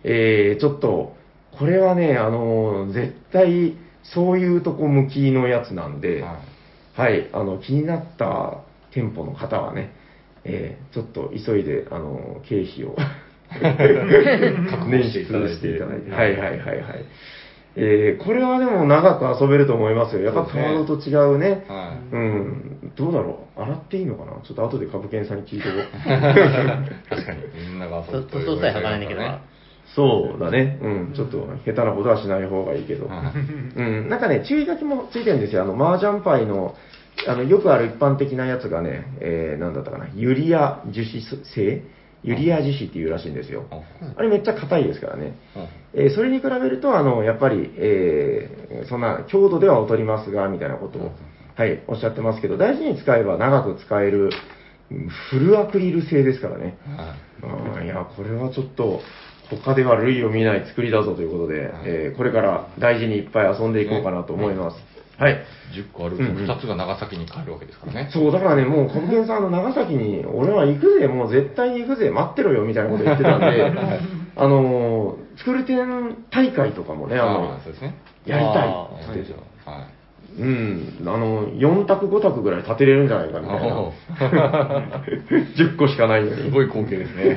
[0.05, 1.15] えー、ちょっと、
[1.59, 6.39] これはね、あの、絶対そういうとこ向きのやつなんで、は
[6.97, 9.93] はい、あの、気になった店舗の方はね、
[10.45, 12.97] えー、ちょっと急いで、あの、経費を
[13.51, 16.11] 確保していただいて捻出していただいて。
[16.11, 17.05] はいはいはいはい。
[17.77, 20.23] えーこれはでも長く遊べると思いますよ。
[20.23, 21.65] やっぱカードと違うね。
[21.69, 22.93] はうん。
[22.97, 23.63] どうだろう？
[23.63, 24.33] 洗っていいのかな？
[24.43, 25.83] ちょっと後で株券さんに聞いておこう。
[27.09, 27.43] 確かに。
[27.69, 29.21] みんなが遊ぶ塗装さえ剥がないんだけど、
[29.95, 30.79] そうだね。
[30.83, 31.13] うん。
[31.15, 33.07] ちょっと下手なことはしない方がいいけど。
[33.07, 33.33] は
[33.77, 34.09] いうん。
[34.09, 35.63] なんかね、注意書きもついてるんですよ。
[35.63, 36.75] あの、麻雀牌の、
[37.29, 40.07] あの、よくある一般的なやつがね、えー、なんだったかな？
[40.17, 41.83] ユリア樹脂製？
[42.23, 43.65] ユリア樹脂っていうらしいんですよ。
[44.17, 45.35] あれめっちゃ硬いですからね。
[45.95, 51.13] えーそれに比べると、あの、やっぱり、えーそんな強度では劣りますが、みたいなことを、
[51.57, 54.31] はい、おっしゃってますけど、大事に使えば長く使える、
[54.91, 56.77] うんフルアクリル製ですからね。
[57.43, 59.01] はいいや、これはちょっと、
[59.51, 64.77] 他では類を見ない作りだぞということで、えーこれから大事にいっぱい遊んでいこうかなと思います。
[65.21, 65.45] はい。
[65.77, 68.11] 10個あると2つが長崎に帰るわけですからね。
[68.11, 73.71] そう、だからね、もう、コブケンさん、あの、長崎に、俺は行くぜ、 もう絶対に行くぜ、待ってろよ、みたいなこと言ってたんで、
[74.37, 75.87] あのー、作る店
[76.31, 77.95] 大会とかもね、ああのあ、そうですね。
[78.25, 79.33] やりたいあって言って
[79.65, 79.71] た。
[79.71, 79.83] はい。
[80.39, 83.81] うん、あの、4択5択ぐらい立てれるんじゃないかみたいな。
[83.81, 83.93] お
[85.57, 86.37] 10 個しかないのに。
[86.45, 87.37] すごい光景ですね。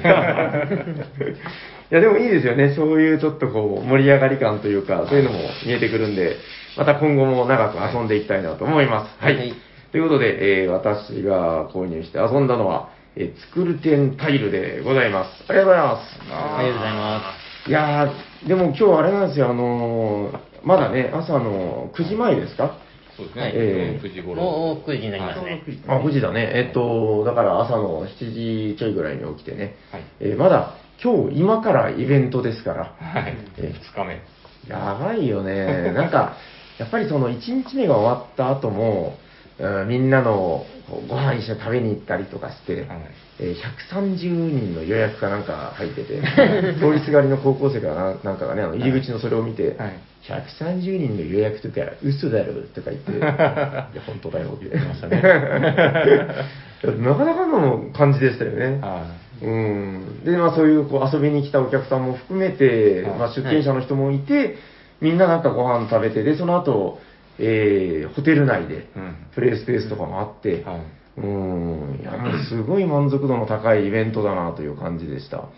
[1.92, 2.70] いや、でもいいですよね。
[2.76, 6.38] そういうちょっとこう、盛り上がり感というか、そういうのも見えてくるんで、
[6.78, 9.24] また今後も長く遊んでいきたいなと思います。
[9.24, 9.38] はい。
[9.38, 9.54] はい
[9.92, 15.44] ということで、えー私が購入して遊んだのは、えー作る点タイルでございます。
[15.48, 16.20] ありがとうございます。
[16.32, 17.22] ありがとうございま
[17.68, 22.78] いやー、でも今日あれなんですよ、あのーまだね、朝の9時前ですか？
[23.16, 23.42] そうですね。
[23.44, 24.26] はいええ9時す。
[24.26, 24.42] 頃。
[24.42, 25.62] もう9時になりますね。
[25.88, 26.52] あ、9時だね。
[26.56, 33.38] えっと、だから朝の7時ちょいぐらいに起きてね、はいえーまだ今日、今からイベントですから、はい。
[33.60, 34.22] え2日目。
[34.68, 35.92] やばいよね。
[35.92, 36.34] なんか、
[36.80, 40.66] やっぱりその1日目が終わった後も、うんみんなの
[41.08, 43.02] ご飯一緒に食べに行ったりとかして、はい
[43.40, 43.56] えー
[43.92, 46.22] 130人の予約かなんか入ってて、
[46.80, 55.22] 通りすがりの高校生がななんかがね、あの入り口のそれを見て、はい130人の予約とか嘘だろとか言って、 いや、本当だよって言ってましたね。
[57.04, 58.80] なかなかの感じでしたよね。
[58.82, 59.06] は
[59.42, 60.24] うん。
[60.24, 64.56] で、まあそういうこう遊びに来たお客さんも含めて、はいまあ出店者の人もいて、
[65.04, 67.00] みんななんかご飯食べて、で、その後、
[67.40, 69.16] えーホテル内でうん。
[69.36, 70.82] プレイスペースとかもあって、はい。
[71.18, 75.50] うん、いや、もうすごい満足度の高いイベントだなという感じでした。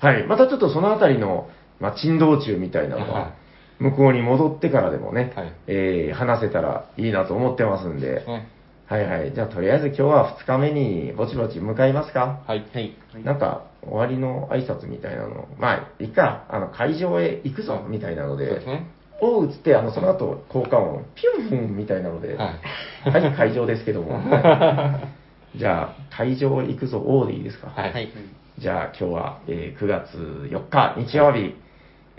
[0.00, 0.26] はい。
[0.26, 1.48] またちょっとそのあたりの、
[1.80, 3.34] まあ、珍道中みたいなのはは、
[3.78, 5.52] 向こうに戻ってからでもね、はい。
[5.66, 8.48] えー話せたらいいなと思ってますんで、ね
[8.92, 9.32] はいはい。
[9.32, 12.42] じゃあとりあえず今日は2日目にぼちぼち向かいますか？
[12.46, 12.66] はい。
[12.74, 12.94] はい。
[13.24, 18.86] なんか、終わりの挨拶みたいなの、まあ、いいか、あの、会場へ行くぞ、みたいなので、そうですね。
[19.22, 22.54] おうっつって、あの、その後、効果音、ピュンフンみたいなので、は
[23.04, 24.42] はい、会場ですけども、 みたい。
[24.42, 24.98] な
[25.56, 27.68] じゃあ、会場行くぞ、おうでいいですか？
[27.74, 27.92] はい。
[27.92, 28.08] はい。
[28.58, 30.14] じゃあ、今日は、えー9月
[30.50, 31.54] 4日、日曜日、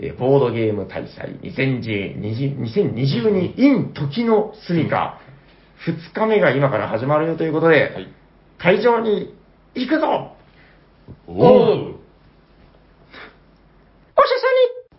[0.00, 5.18] えーボードゲーム大祭2010 2022 in 時の住みか、
[5.86, 8.08] 2日目が今から始まるよということで、はい。
[8.58, 9.34] 会場に
[9.74, 10.32] 行くぞ
[11.26, 11.94] おおー
[14.16, 14.46] おしゃさ
[14.92, 14.98] に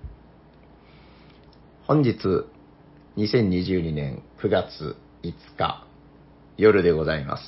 [1.88, 2.46] 本日、
[3.18, 5.86] 2022年9月5日、
[6.58, 7.44] 夜でございます。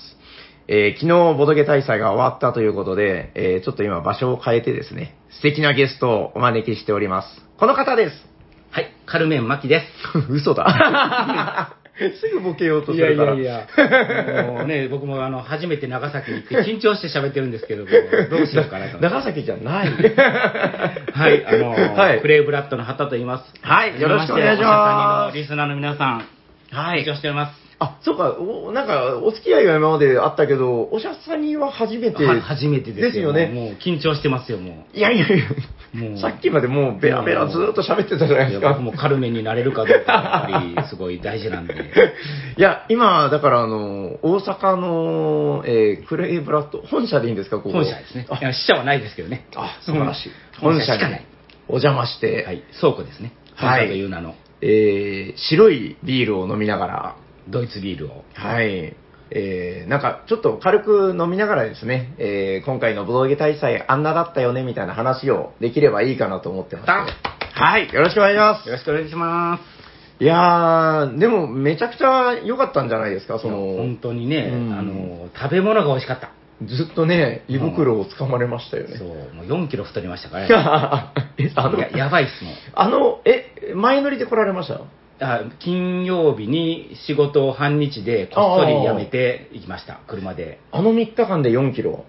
[0.69, 7.41] えー昨日、ボドゲ大祭が終わったということで、えーちょっと今場所を変えてですね、素敵なゲストをお招きしております。
[7.59, 8.15] この方です
[8.71, 9.85] はい、カルメン・マキです。
[10.31, 11.77] 嘘だ。
[12.19, 13.33] すぐボケようとするから。
[13.33, 13.67] いや、
[14.45, 17.89] もうね、 僕もあの、初めて長崎に行って緊張して喋ってるんですけども、
[18.29, 18.99] どうしようかなと。
[18.99, 19.89] 長崎じゃない。
[21.13, 23.53] はい、あの、はいクレイブラッドの畑と言います。
[23.61, 26.25] はいよろしくお願いしますリスナーの皆さん、
[26.71, 27.67] はい緊張しております。
[27.79, 32.25] あ、そうか、おなんか、お付き合いは今まであったけど、おしゃさには初めて。
[32.25, 33.05] は初めてですよ。
[33.05, 33.47] ですよね。
[33.53, 35.55] もう緊張してますよ、もいやいやいや、う。
[35.93, 38.73] もうさっきまでもうベラベラずーっと喋ってたじゃないですか。
[38.79, 41.73] もカルメンになれるかどうか、やっぱりすごい大事なんで。
[42.57, 47.71] いや、今、だからあの、大阪の、えークレイブラッド、本社でいいんですか、ここ？
[47.71, 48.27] 本社ですね。
[48.29, 49.45] あいや支社はないですけどね。
[49.55, 50.31] あ、素晴らしい。
[50.59, 51.25] 本本社しかない。
[51.69, 53.31] お邪魔して、はい、倉庫ですね。
[53.55, 57.15] 本はい社という名のえー白いビールを飲みながら、
[57.47, 58.23] ドイツビールを。
[58.33, 58.93] はい。
[59.31, 66.91] えー、なんか、ちょっと軽く飲みながらですね、えー、今回のボドゲ大祭あんなだったよね、みたいな話をできればいいかなと思ってまして。
[67.59, 68.67] はい、よろしくお願いします。
[68.69, 70.23] よろしくお願いします。
[70.23, 76.31] いやー、でもめちゃくちゃ良かったんじゃないですか、その、本当にね、うんあの、食べ物が美味しかった。
[76.65, 78.97] ずっとね、胃袋をつかまれましたよね。
[78.97, 80.47] そう、もう4キロ太りましたからね。
[81.37, 82.53] え、あのや、やばいっすもん。
[82.73, 84.81] あの、え、前乗りで来られました？
[85.19, 90.59] あ金曜日に仕事を半日でこっそり辞めて行きました、車で。
[90.71, 92.05] あの3日間で4キロ。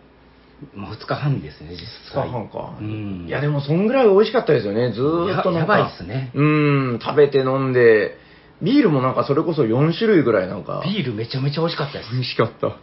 [0.74, 2.28] もう2日半ですね、実2際。
[2.28, 2.74] 日半か。
[2.80, 3.26] うん。
[3.28, 4.92] いや、でもそんぐらい美味しかったですよね。
[4.92, 5.74] ずーっとなんか。
[5.74, 8.16] ややばいっすねうん、食べて飲んで、
[8.60, 10.82] ビールもなんかそれこそ4種類ぐらいなんか。
[10.84, 12.12] ビールめちゃめちゃ美味しかったです。
[12.12, 12.76] 美味しかった。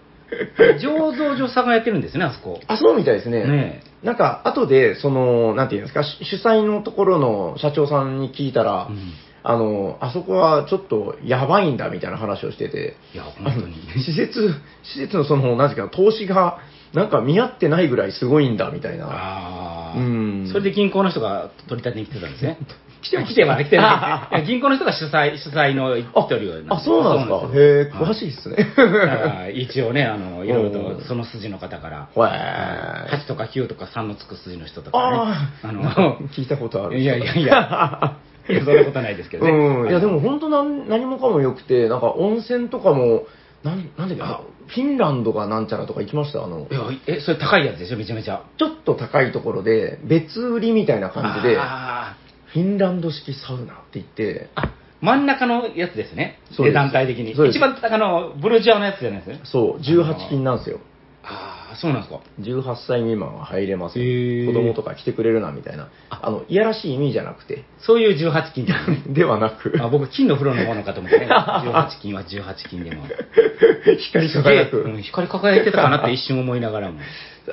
[0.82, 2.60] 醸造所さんがやってるんですね、あそこ。
[2.68, 3.46] あ、そうみたいですね。
[3.46, 9.14] ねなんか、後で、その、なんていうんですか、主主催のところの社長さんに聞いたら、うん
[9.48, 13.76] あの、あそこはちょっとやばいんだみたいな話をしてて、いや、本当に。
[14.04, 16.58] 施設、施設のその、なんていうか、投資が、
[16.94, 19.06] なんか見合ってないぐらいすごいんだみたいな。
[19.08, 22.58] ああ、うんそれで銀行の人が取り立てに来てたんですね。
[23.04, 24.46] 来て来ては来てない。
[24.46, 27.40] 銀行の人が主催、 主催の一人をあ、そうなんですか。
[27.42, 29.52] そうへえ、詳しいっすね。
[29.54, 36.98] 一応ね、あの、いろいろうんとその筋の方から、へー8とか9とか3のつく筋の人とかね、ああ、あの、 聞いたことある。
[36.98, 38.18] いやいやいや、
[38.50, 39.52] いやそんなことないですけどね。
[39.52, 39.90] うん。
[39.90, 43.26] いや、でも本当なん何もかも良くて、なんか温泉とかも、
[43.64, 46.44] なん、なんだっけ、あフィンランドがなんちゃらとか行きました？
[46.44, 48.44] あのい、や、え、それ高いやつでしょ、めちゃめちゃ。
[48.58, 52.16] ちょっと高いところで、別売りみたいな感じで、あ
[52.54, 54.72] フィンランド式サウナって言って、ーあ、
[55.02, 56.40] 真ん中のやつですね。
[56.52, 57.36] そうです値段帯的に。
[57.36, 59.42] そうです一番高のブルジアのやつじゃないですね。
[59.44, 60.80] そう、18金なんですよ。
[61.76, 62.20] そうなんですか。
[62.42, 64.06] 18歳未満は入れますよ。
[64.06, 65.90] へー子供とか来てくれるな、みたいな。
[66.10, 68.68] あの、いやらしい意味じゃなくて、そういう18金
[69.14, 71.28] ではなく、あ僕、金の風呂のものかと思ってね。
[71.32, 73.04] 18金は18金でも。
[74.00, 74.82] 光り輝く。
[74.82, 77.00] うん光り輝いてたかなって一瞬思いながらも。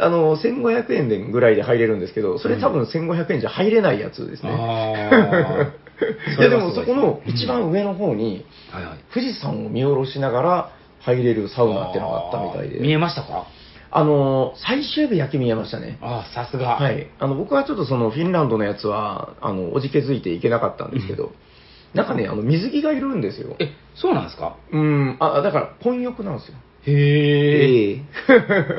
[0.01, 4.51] あの、1500円でぐらいで入れるんですけど、それ多分1500円じゃ入れないやつですね。
[4.51, 5.73] あ
[6.39, 8.45] いや でもそこの一番上の方に。
[9.12, 10.70] 富士山を見下ろしながら
[11.01, 12.81] 入れるサウナってのがあったみたいで。
[12.81, 13.47] 見えましたか？
[13.95, 15.99] あの、最終日焼け見えましたね。
[16.01, 16.76] ああ、さすが。
[16.76, 16.90] は。
[16.93, 17.07] い。
[17.18, 21.32] あの、僕はちょっとそのフィンランドのやつは、あの、おじけづいていけなかったんですけど、
[21.95, 23.55] なんかね、あの、水着がいるんですよ。
[23.59, 24.57] え、そうなんですか？
[24.72, 26.55] うん、あ、だから、混浴なんですよ。
[26.84, 27.93] へえ。
[27.93, 28.01] え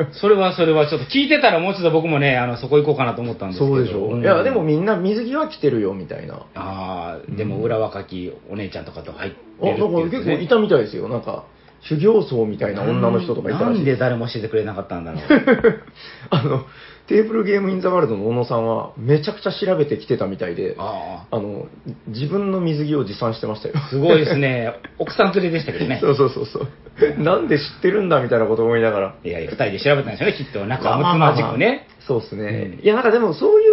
[0.13, 3.75] それはそれはちょっと聞いてたらもうちょっと僕もね、あの、そこ行こうかなと思ったんですけど。
[3.75, 4.17] そうでしょ。
[4.17, 6.41] んいや、でもみんな水着は着てるよ、みたいな。
[6.55, 11.07] ああ、でも裏若きお姉ちゃんとかと入ってあ、るってだからいう結構いたみたいですよ。
[11.07, 11.43] なんか、
[11.89, 15.21] 修行僧みたいな女の人とかいたらしいなんで誰も教えてくれなかったんだろう。
[16.29, 16.65] あの、
[17.07, 21.67] テーブルゲームインザワールドの小野さんは、めちゃくちゃ調べてきてたみたいで、ああの、
[22.07, 23.75] 自分の水着を持参してましたよ。
[23.77, 24.73] あ、すごいですね。
[24.97, 25.97] 奥さん連れでしたけどね。
[25.99, 27.21] そうそうそうそう。
[27.21, 29.15] なんで知ってるんだみたいなこと思いながら。
[29.23, 30.65] いやいや、二人で調べたんでしょうね、きっと。
[30.65, 31.87] 仲まあまあ睦まあまあまじくね。
[32.07, 32.43] そうですね。
[32.77, 33.72] うんいや、なんかでもそういう、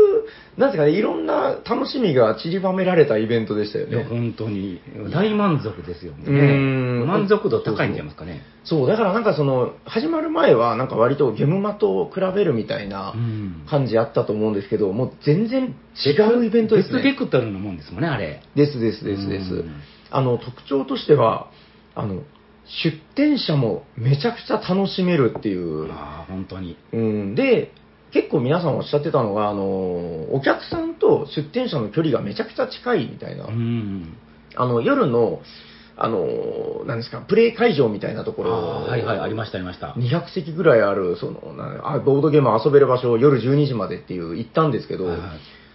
[0.61, 4.04] なんですかね、いろんな楽しみが散りばめられたイベントでしたよいや、ね。
[4.04, 4.78] 本当に。
[5.11, 6.24] 大満足ですよね。
[6.26, 8.42] うん満足度高いんじゃいますかね。
[8.62, 16.96] そう、だからなんかその、始まる前は、なんか割とゲムマと比べるみたいなうん感じあったと思うんですけど、もう全然違うイベントですね。
[16.96, 18.42] 別ベクトルのもんですもんね、あれ。
[18.54, 19.72] ですですですですうん。
[20.11, 21.50] あの、特徴としては、
[21.94, 22.22] あの、
[22.84, 25.90] 出店者もめちゃくちゃ楽しめるっていう。
[25.90, 26.76] ああ、本当に。
[26.92, 27.72] うん、で、
[28.12, 29.62] 結構皆さんおっしゃってたのが、あの、
[30.34, 33.46] お客さんと出店者の距離がめちゃくちゃ近いみたいな。
[33.46, 34.16] うん。
[34.56, 35.40] あの、夜の、
[35.96, 39.94] あの、なんですか、プレイ会場みたいなところ、はいはい、ありました、ありました。
[39.98, 45.08] 200席ぐらいある、その、なあボードゲーム遊べる場所を夜12時までっていう行ったんですけど、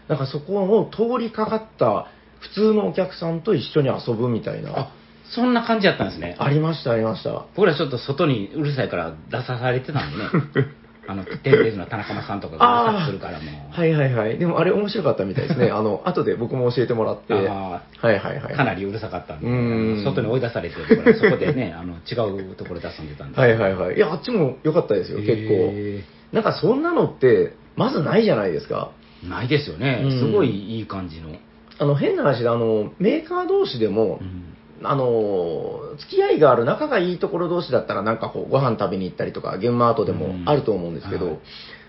[0.07, 2.07] なんかそこを通りかかった
[2.39, 4.71] 普通のお客さんと一緒に遊ぶみたいな。
[4.77, 4.91] あ、
[5.29, 6.35] そんな感じだったんですね。
[6.39, 7.45] ありました、ありました。
[7.55, 10.67] 僕らちょっと外にうるさいから出さされてたんでね。
[11.07, 13.71] あの、テンズの田中間さんとかがうるからもう。
[13.71, 14.37] はいはいはい。
[14.37, 15.69] でもあれ面白かったみたいですね。
[15.73, 17.33] あの、後で僕も教えてもらって。
[17.33, 18.55] はいあはいはい。
[18.55, 23.39] かなりうるさかったんで、うん外に追い出されて、僕らそこでね、 あの違うところで遊んでたんで。
[23.39, 23.95] はいはいはい。
[23.95, 26.01] いや、あっちも良かったですよ、結へ
[26.31, 26.35] 構。
[26.35, 28.89] なんかそんなのって、まずないじゃないですか。
[29.23, 30.19] ーないですよねうん。
[30.19, 31.29] すごいいい感じの。
[31.77, 41.39] あの、変な話で、あの、メーカー同士でも、うんあの、付き合いがある仲がいいところ同士だったら、なんかこう、ご飯食べに行ったりとか、ゲームアートでもあると思うんですけど、うんはい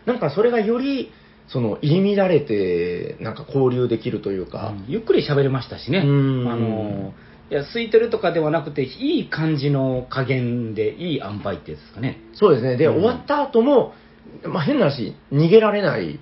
[0.07, 1.11] なんかそれがより、
[1.49, 5.99] その、入り乱れて、なんか交流できるというか、うんゆっくり喋れましたしね。
[5.99, 7.12] あうんの、
[7.51, 12.20] いや、空いてるとかではなくて、いい感じの加減で、いい塩梅ってやつですかね。
[12.34, 12.76] そうですね。
[12.76, 13.95] で、うん終わった後も、
[14.45, 16.20] まあ、変な話、逃げられない。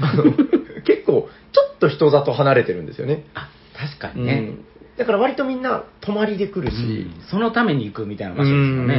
[0.00, 0.24] あの
[0.84, 3.24] 結構、ちょっと人里離れてるんですよね。
[3.34, 4.52] あ、確かうにね。
[4.98, 7.28] んだから割とみんな泊まりで来るし、うん。
[7.30, 8.96] そのために行くみたいなう場所ですよね。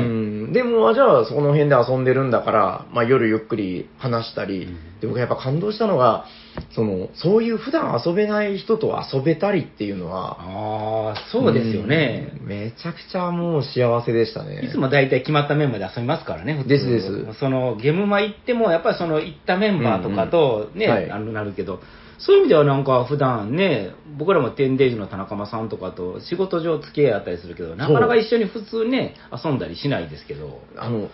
[0.49, 0.53] ん。
[0.53, 4.99] でも、じゃあ、その辺で遊んでるんだから、まあ、夜ゆっくり話したり、うん。
[5.01, 6.25] で僕やっぱ感動したのが、
[6.73, 12.33] その、そういう普段遊べない人と遊べたりっていうのは、ああ、そうですよね。
[12.41, 12.47] うん。
[12.47, 14.61] めちゃくちゃもう幸せでしたね。
[14.65, 16.69] いつも大体決まったメンバーで遊びますからね、普通。
[16.69, 17.39] ですです。
[17.39, 21.81] そのゲームマ行っても、やっぱりその行ったメンバーとかとね、あのなるけど、
[22.19, 30.61] そういう意味ではなんか普段ね、僕らもテンデイズの田中間さんとかと仕事上付き合いあったりするけど、なかなか一緒に普通ね、遊んだりしないですけど。
[30.75, 31.09] あの、誘う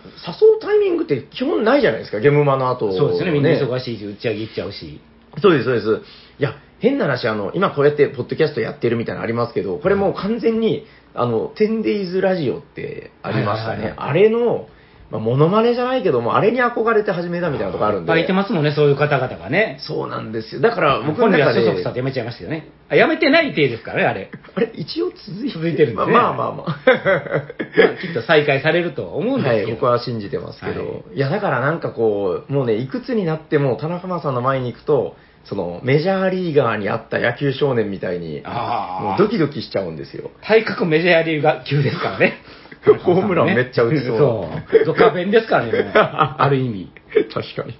[0.60, 5.00] タイミングって基本ないじゃないですか、ゲームマの後、そうですね、みんな忙しいし、打ち上げ行っちゃうし。
[5.40, 6.02] そうです、そうです。
[6.40, 13.94] いや、変な話、あの、今こうやってポッドキャストやってるみたいなのありますけど、これもう完全に、あの、10days ラジオってありましたね。
[13.96, 14.68] あれの、
[15.10, 18.10] まあ、モノマネじゃないけども、あれに憧れて始めたみたいなとこあるんで。
[18.10, 19.78] いっぱいいてますもんね、そういう方々がね。
[19.80, 20.60] そうなんですよ。
[20.60, 22.68] だから僕の中で、所属さってやめちゃいましたよね。
[22.88, 24.30] あ、やめてない体ですからね、あれ。
[24.54, 26.66] あれ、一応続いて続いてるんですねまあまあまあまあ。
[26.66, 29.66] まあ、きっと再開されるとは思うんですけど。
[29.66, 40.32] はい、僕は信じてますけど、、はいや、だからなんかこう、もうね、いくつになっても、田中さんの前に行くと、その、メジャーリーガーにあった野球少年みたいに、あーもうドキドキしちゃうんですよ。
[40.42, 42.34] 体格メジャーリーガー級ですからね。
[42.94, 44.48] ホームランめっちゃ打ちそうそ
[44.82, 44.84] う。
[44.84, 46.90] ドカベンですからね、もう ある意味。
[47.32, 47.74] 確かに。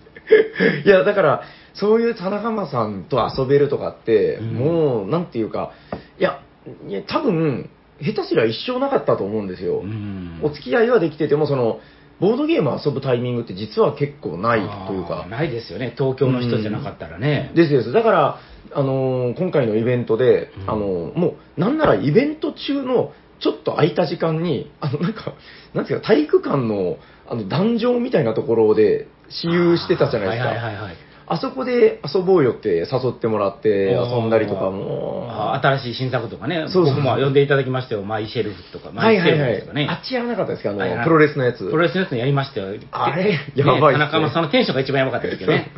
[0.84, 1.42] いや、だから、
[1.74, 5.72] そういう田中さんと遊べるとかって、うんもう、なんていうか、
[6.18, 6.40] いや、
[6.88, 7.68] いや多分、
[8.00, 9.80] 下手すりゃ一生なかったと思うんですよ。
[9.80, 11.80] うんお付き合いはできてても、その、
[12.18, 17.52] ボードゲーム遊ぶタイミングって実は結構ないというかないですよね、東京の人じゃなかったらね。
[17.54, 17.92] ですです。
[17.92, 18.38] だから、
[18.72, 25.34] あのー今回のイベントで、うんあのーもう、なんならイベント中の、ちょっと空いた時間に、あの、なんか、
[25.74, 26.96] なんていうか、体育館の、
[27.28, 30.48] あの、壇上みたいなところで、私有してたじゃないですか。
[30.48, 30.96] はいはいはいはい。
[31.28, 35.28] あそこで遊ぼうよって誘ってもらって遊んだりとかも。
[35.60, 39.88] 新しい新作とかね、そうそう僕も呼んでいただきましたよ、マイシェルフとか、マイシェはいはいはいルフとかね。。
[39.90, 41.68] あっちやらなかったですかあの、はいはいプロレスのやつ。
[41.68, 42.78] プロレスのやつのやりましたよ。
[42.92, 45.72] あれねやばいね田中間さんのテンションが一番やばかったですけどね。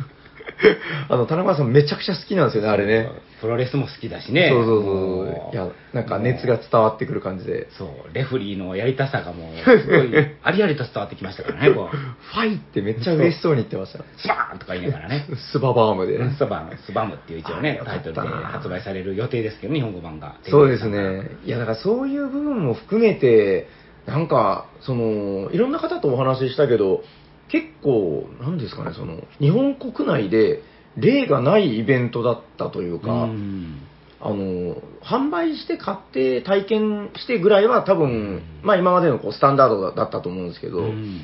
[1.09, 3.09] あの、田中さんめちゃくちゃ好きなんですよね、あれね。
[3.41, 4.49] プロレスも好きだしね。
[4.49, 5.53] そうそうもそう。
[5.53, 7.67] いや、なんか熱が伝わってくる感じで。
[7.77, 10.11] そう、レフリーのやりたさがもう、 すごい、
[10.43, 13.99] ありありと伝わってきましたからね、こう、ファイってめっちゃ嬉しそうに言ってました。
[14.17, 15.25] スバーンとか言いながらね。
[15.51, 16.17] スババームで。
[16.31, 20.35] スバム、スバムっていう一応ねあ、タイトルで発売される予定ですけど、日本語版が。
[20.43, 21.31] そうですね。
[21.45, 23.67] いや、だからそういう部分も含めて、
[24.05, 27.03] なんか、その、いろんな方とお話ししたけど、
[27.49, 30.61] 結構、なんですかね、その、日本国内で
[30.97, 33.81] 例がないイベントだったというか、うん。
[34.21, 41.21] あの、販売して買って体験してぐらいは多分、まあ今までのこうスタンダードだったと思うんですけど、うん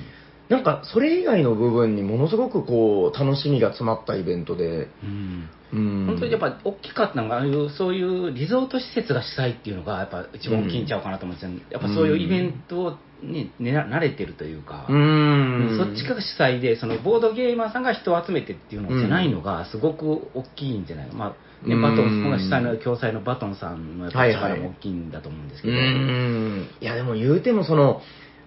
[0.50, 5.50] なんかそれ以外の部分にものすごくこう、楽しみが詰まったイベントで、うん。
[5.74, 6.06] うん。
[6.08, 15.78] 本当にやっぱ大きかったのが、ああいうそういうリゾート施設が主催っていうのが、やっぱ一番大きいんちゃうかなと思うんですよ、やっぱそういうイベントに、ね、慣れてるというか、うん。
[15.78, 21.82] そっちが主催で、そのボードゲーマーさんが人を集めてっていうのじゃないのが、すごく大きいんじゃないの、まあね、うん。
[21.82, 26.68] バトン、その主催の共催のバトンさんの力も大きいんだと思うんですけうど、ん。
[26.80, 28.02] いや、でも言うてもその、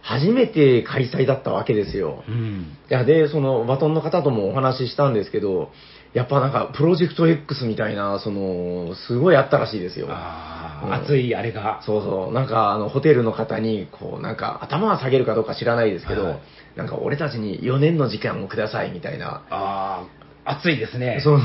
[0.09, 2.25] 初めて開催だったわけですよ。
[2.27, 5.71] うんいや、で、その、バトンの方ともお話ししたんですけど、
[6.15, 10.07] やっぱなんか、プロジェクト X みたいな、その、すごいあったらしいですよ。
[10.07, 12.33] うんあー熱いあれが、そうそう。
[12.33, 16.39] なんか、あの、ホテルの方に、こう、なんか、頭は下げるかどうか知らないですけど、はい
[16.77, 19.43] なんか、俺たちに4年の時間をください、みたいな。
[19.51, 21.21] あー熱いですね。
[21.23, 21.35] そう。
[21.35, 21.41] う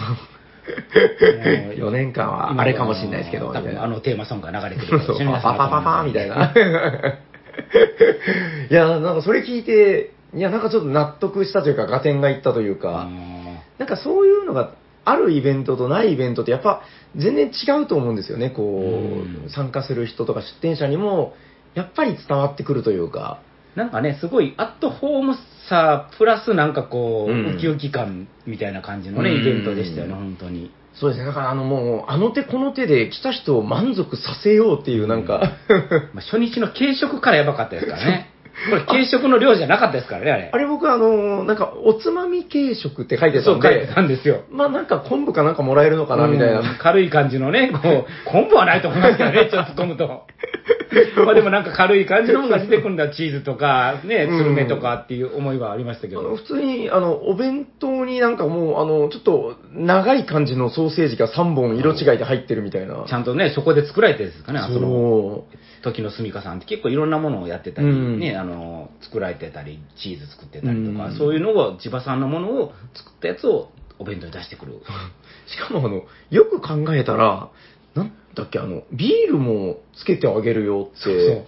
[0.65, 6.53] 4年間はあれかもしれないですけど、あのテーマソングが流れてくるそうそう、パパパパパみたいな。
[8.69, 13.07] いや、なんかそれ聞いて、いや、なんかちょっと納得したというか、合点がいったというか、
[13.77, 14.71] なんかそういうのが
[15.05, 16.81] あるイベントとないイベントってやっぱ
[17.15, 21.33] 全然違うと思うんですよね、こう参加する人とか出店者にも、
[21.75, 23.39] やっぱり伝わってくるというか、
[23.75, 25.35] なんかね、すごいアットホーム
[25.67, 27.55] さ、プラスなんかこう、うん。
[27.55, 29.41] ウキウキ感みたいな感じのね、うん。
[29.41, 30.71] イベントでしたよね、本当に。
[30.95, 35.53] そうですね、だからあのもう、あの手この手で来た人を満足させようっていうなんか、
[36.13, 38.29] まあ、初日の軽食からやばかったですからね。
[38.69, 40.49] これ軽食の量じゃなかったですからね、あれ。
[40.53, 44.41] あれ僕あの、なんか、おつまみ軽食って書いてたそうん書いてで、たんですよ。
[44.51, 46.59] まあなんか昆布かなんかもらえるのかなみたいな。
[46.59, 50.27] うん軽い感じのね、こう、昆布はないと思いますけどね、 ちょっと突っ込むと。
[51.25, 56.21] まあでもなんか軽い感じのものが出てくるんだ、チーズとか、ね、スルメとかっていう思いはありましたけど。
[56.21, 63.05] あの普通に、あの、お弁当になんかもう、あの、ちょっと長い感じのソーセージが3本色違いで入ってるみたいな。
[63.07, 65.45] ちゃんとね、そこで作られてるんですかね、あその。
[65.83, 73.69] 時の住みかさんって結構いろんなものをやってたり、うんね、あの、作られてたり、チーズ作ってたりとか、うんそういうのを、千葉さんのものを作ったやつを
[73.99, 74.81] お弁当に出してくる。
[75.45, 77.49] しかもあの、よく考えたら、
[78.35, 81.45] だっけ、あの、ビールもつけてあげるよって、そうそう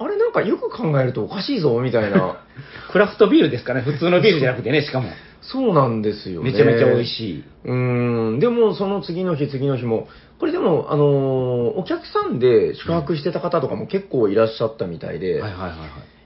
[0.00, 2.36] あれなんかよく考えるとおかしいぞ、みたいな。
[2.92, 5.10] クラフトビールですかね、普通のビールじゃなくてね、しかも。
[5.40, 6.50] そうなんですよね。
[6.50, 7.44] めちゃめちゃ美味しい。
[7.64, 10.08] うーん、でもその次の日、次の日も、
[10.38, 15.78] これでも、あのーお客さんで宿泊してた方とかも結構いらっしゃったみたいで、はいはいはいはい。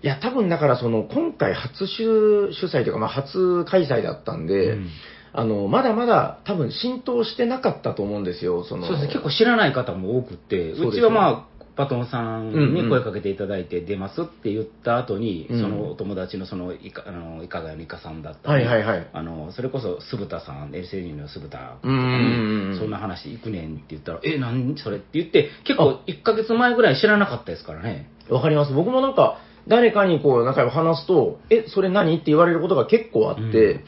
[0.03, 4.89] いや、多分だからその、今回初主主催というか、まあ初開催だったんで、うん
[5.35, 8.87] あの、まだまだ多分浸透してなかったと思うんですよ、その。
[8.87, 12.75] そうですね、結構知らない方も多くって、そうですうちはまあ、バトンさんうんうん。
[12.75, 15.61] に声かけていただいて出ますって言った後に、うん。
[15.61, 19.09] そのお友達のそのいかあのいかがやのいかさんだったり、はいはいはい。
[19.13, 22.77] あのそれこそ酢豚さん LCD の酢豚とかうん。
[22.79, 24.77] そんな話行くねんって言ったら「え何？
[24.77, 28.11] それ?」って言って結構1ヶ月前ぐらい知らなかったですからね。
[28.29, 28.75] わかります。
[28.75, 32.15] 僕もなんか、誰かにこう、仲良く話すと、え、それ何？
[32.15, 33.85] って言われることが結構あって、うん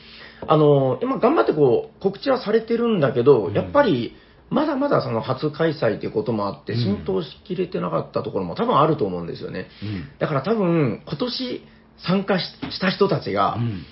[0.48, 3.54] あの、今頑張ってこう、告知はされてるんだけど、うん。
[3.54, 4.14] やっぱり、
[4.50, 6.78] まだまだその初開催っていうこともあって、うん。
[6.78, 9.68] 浸透しきれてなかったところも多分あると思うんですよね。
[10.18, 11.62] だから多分、今年
[12.06, 13.84] 参加しした人たちがう、ん。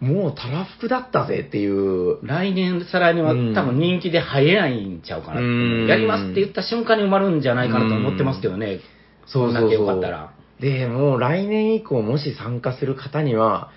[0.00, 3.54] もうたらふくだったぜっていう、来年、再来年はうん。
[3.54, 5.46] 多分人気で入れないんちゃうかなってう。
[5.84, 5.86] ん。
[5.88, 8.80] やりますって言った瞬間に埋まるんじゃないかなと思ってますけどね。
[9.26, 10.32] そんだけよかったら。
[10.60, 13.70] で、もう来年以降もし参加する方には、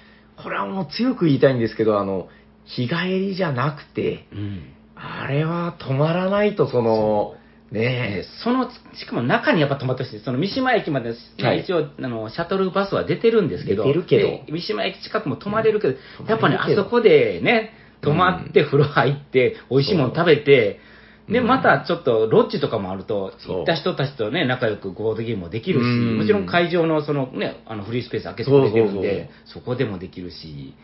[0.43, 2.27] これはもう強く言いたいんですけど、あの、
[2.65, 4.73] 日帰りじゃなくて、うん。
[4.95, 7.35] あれは止まらないと、その、
[7.71, 10.19] でねその、しかも中にやっぱ止まってほしい。
[10.19, 11.61] その三島駅まで、ねはい。
[11.61, 14.27] 一応、あの、シャトルバスは出てるんですけど、出てるけど。
[14.45, 16.27] で三島駅近くも止まれるけど、うん。
[16.27, 20.77] やっぱね、あそこでね、泊まって風呂入って、美味しいもの食べて、で、う。
[20.77, 20.90] ん
[21.39, 30.75] またちょっとロッジとかもあると、そう行った人たちとね、仲良くボードゲームもできるし、うんもちろん会場のそのね、あのフリースペース開けてくれてるんで、そこでもできるし、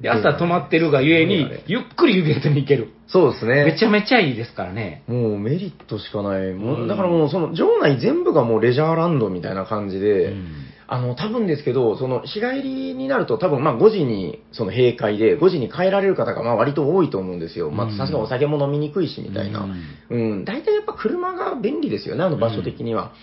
[0.00, 2.88] で、朝泊まってるがゆえにゆっくりイベントに行ける。
[3.06, 3.64] そうですね。
[3.64, 5.04] めちゃめちゃいいですからね。
[5.06, 6.52] もうメリットしかない。
[6.54, 17.70] もうんうだからもうその場内全部がもうレジャーランドみたいな感じで、うんあの、多分ですけど、その日帰りになると多分まあ5時にその閉会で5時に帰られる方がまあ割と多いと思うんですよ。
[17.70, 19.66] まうんあさすがにお酒も飲みにくいしみたいな。
[20.10, 20.44] うん。
[20.44, 23.14] 大体やっぱ車が便利ですよね、あの場所的には。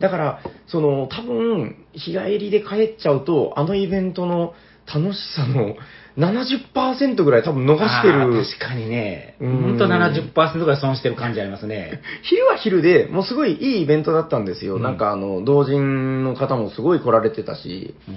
[0.00, 4.52] だから、その多分日帰りで帰っちゃうと、あのイベントの
[4.86, 5.76] 楽しさの
[6.16, 8.44] 70%ぐらい多分逃してる。
[8.44, 9.62] 確かにね、うん。
[9.62, 12.00] ほんと70%ぐらい損してる感じありますね。
[12.22, 14.76] 昼は昼で、もうすごいいいイベントだったんですよ。
[14.76, 14.82] うん。
[14.82, 18.14] なんかあの、同人の方もすごい来られてたし、うん。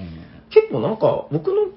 [0.50, 1.68] 結構なんか僕の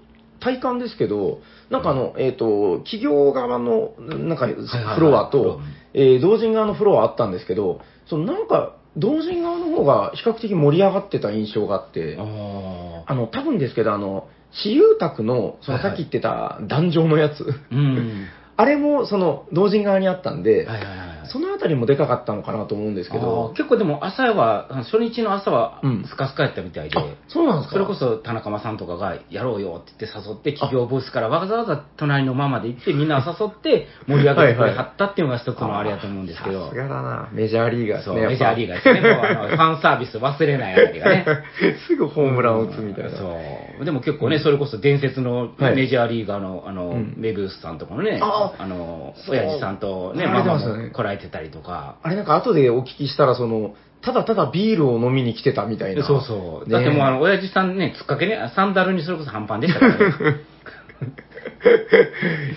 [0.40, 1.40] 体感ですけど、
[1.70, 5.60] なんかあの、えっ、と、企業側の、なんかフロアと
[5.94, 18.26] えー同人側のフロアあったんですけど、そのなんか、同人側の方が比較的盛り上がってた印象があって、ああの、多分ですけど、あの、私有宅の、そのはいはいさっき言ってた壇上のやつ、ーうん。
[18.57, 21.09] あれもその同人側にあったんで、はいはいはいはい。
[21.30, 27.72] そのあたりもでかかったのかなと思うんですけあどー、結構でも朝は、初日の朝はうんスカスカやったみたいで、あそうなんですか？
[27.74, 36.66] それこそ田中間さんとかがやろうよって言って誘って、企業ブースからわざわざ隣のママで行ってみんな誘って盛り上げてくれはったっていうのが一つのあれやと思うんですけど。
[36.66, 38.22] さすがだな、メジャーリーガーですそう、ね。
[38.22, 39.00] やっぱメジャーリーガーですね。
[39.00, 41.26] もうあの ファンサービス忘れないあたりがね。
[41.86, 43.10] すぐホームランを打つみたいな。
[43.10, 43.36] そ
[43.80, 43.84] う。
[43.84, 51.98] でも結構ね、それこそ伝説のはいメジャーリーガーの、あの、うんメビウスさんとかのね、ああの、そう親父さんとね、あママも来られてたりとか。
[52.02, 56.06] あれなんか後でお聞きしたら、その、ただただビールを飲みに来てたみたいな。
[56.06, 56.68] そうそう。
[56.68, 60.04] ねだってもうあの、親父さんね、つっかけね、サンダルにそれこそ半パンでしたからね。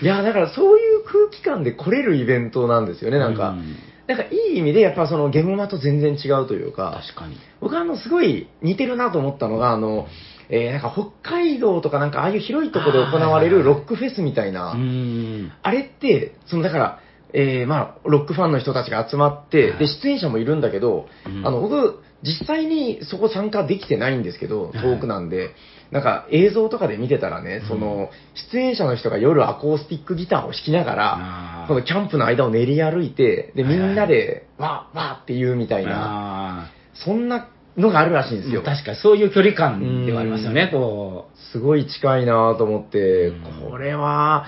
[0.02, 3.50] いや、だからそういう空気感で来れるイベントなんですよね、なんか。
[3.50, 7.38] うんなんかいい意味でやっぱそのゲムマと全然違うというか、確かに。
[7.60, 10.06] 僕はあのすごい似てるなと思ったのが、あの、
[10.50, 14.76] えーなんか北海道とかなんかああいう広いところで行われるロックフェスみたいな。
[15.62, 17.00] あれって、そのだから、
[17.36, 19.78] えーまあ、ロックファンの人たちが集まって、はい。
[19.80, 21.46] で、出演者もいるんだけど、うん。
[21.46, 25.50] あの、僕、実際にそこ参加できてないんですけど、遠くなんで、
[25.90, 28.08] なんか映像とかで見てたらね、その、
[28.52, 38.62] 出演者の人が夜アコースティックギターを弾きながら、このキャンプの間を練り歩いて、で、みんなで、わーわーって言うみたいな、あそんなのがあるらしいんですよ。
[38.62, 40.80] ー確かにそういう距離感ではありますよね、うん。
[40.80, 43.32] こすごい近いなと思ってう
[43.66, 44.46] ん、これは、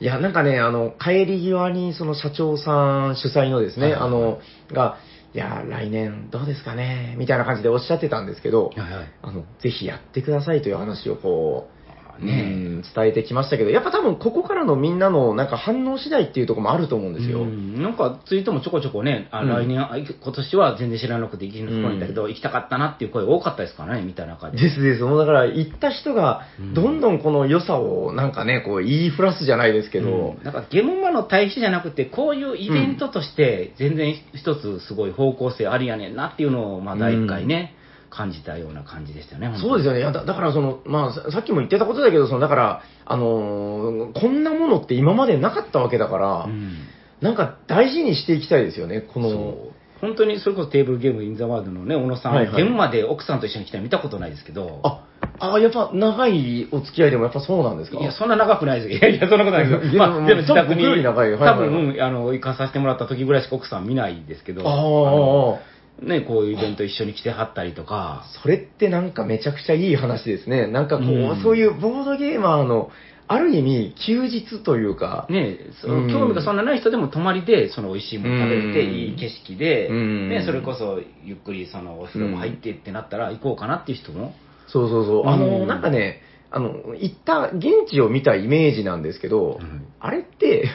[0.00, 4.40] いや、なんかね、あの、帰り際に、その社長さん主催のですね、あの、
[4.70, 4.98] が、
[5.34, 9.12] いや、来年どうですかね、みたいな感じでおっしゃってたんですけどう。、はいはい。
[9.22, 11.75] あの、ぜひやってくださいという話をこう、
[12.18, 12.52] ね。
[12.54, 17.42] うん伝えてきましたけど、やっぱ多分ここからのみんなのなんか反応次第っていうところもあると思うんですよ。
[17.42, 19.48] うんなんかツイートもちょこちょこね、あうん。
[19.48, 24.58] 来年、あ今年は全然知らなくて行きにくいんだけど、行きたかったなっていう声多かったですからね、見た中で。
[24.58, 25.02] ですです。
[25.02, 30.44] もうだから行った人がうん、どんどんこの良さをなんかね、こう言いふらすじゃないですけど、うん。
[30.44, 37.74] なんかゲームマの対比じゃなくて、こういうイベントとして、全然一つすごい方向性ありやねんなっていうのを、まあ、第一回ね、
[38.16, 39.58] 感じたような感じでしたよね、よ。
[39.58, 39.98] そうですよね。
[40.00, 46.76] いやだだからその、まあ、ささっきも言ってたことだけど、その、だから、あのーこんなものって今までなかったわけだから、うん。
[47.20, 49.54] なんか大事にしていきたいですよね、この、
[50.00, 52.56] 本当にそれこそテーブルゲームインザワールドのね、小野さん、はいはい。
[52.56, 55.02] ゲームまで奥さんと一緒に来たの見たことないですけど、あ、
[55.38, 57.98] ああ、やっぱ長いお付き合いでもやっぱそうなんですか？
[57.98, 58.98] いや、そんな長くないですよ。
[58.98, 59.88] い やいや、そんなことないですよ。
[59.90, 61.12] いやまあ、でも自宅に、多
[61.54, 65.58] 分あの、行かさせてもらった時ぐらいしか奥さん見ないですけど、ああの
[66.02, 70.66] ね、こういうイベント一緒に来てはったりとか、それってなんかめちゃくちゃいい話ですね。
[70.66, 71.42] なんかこう、うん。
[71.42, 72.90] そういうボードゲーマーの、
[73.28, 76.06] ある意味、休日というか、ね、そうん。
[76.06, 78.94] の興味がそんなない人でも泊まりで、その美味しいもの食べれて、うん。
[78.94, 80.28] いい景色で、うん。
[80.28, 84.34] ね、それこそゆっくりそのお風呂も入ってってなったら行こうかなっていう人も、
[84.68, 85.26] そうそうそう。
[85.26, 86.20] あうの、んなんかね、
[86.50, 89.86] あの、行った現地を見たイメージなんですけど、うん。
[89.98, 90.68] あれって、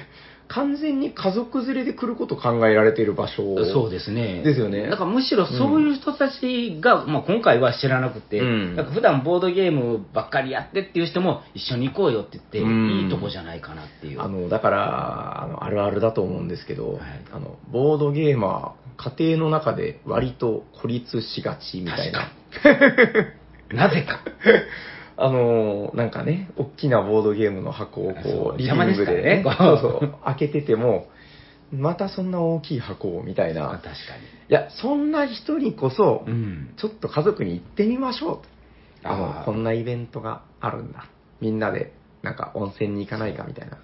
[0.53, 3.63] 完全に家族連れで来ること考えられている場所。
[3.65, 4.43] そうですね。
[4.43, 14.21] ですよねだからむしろそういう人たちが、まあ、今回は知らなくて、うんなんか普段ボードゲームばっかりやってっていう人も一緒に行こうよって言って、うんいいとこじゃないかなっていう。
[14.21, 22.31] あの、だから、あの、あるあるだと思うんですけど、はいあの、ボードゲーマー、家庭の中で割と孤立しがちみたいな。
[23.73, 24.19] なぜか。
[25.23, 31.07] あの、なんかね、大きなボードゲームの箱をこう、リビングでね、そううそう、開けてても、
[31.71, 33.69] またそんな大きい箱をみたいな。
[33.69, 33.95] 確かい
[34.49, 36.33] や、そんな人にこそ、に。
[36.33, 36.73] うん。
[36.77, 38.43] ちょっと家族に行ってみましょうと。
[39.03, 41.05] あのこんなイベントがあるんだ。
[41.39, 43.77] みんなで、なんか温泉に行かないかみたいな。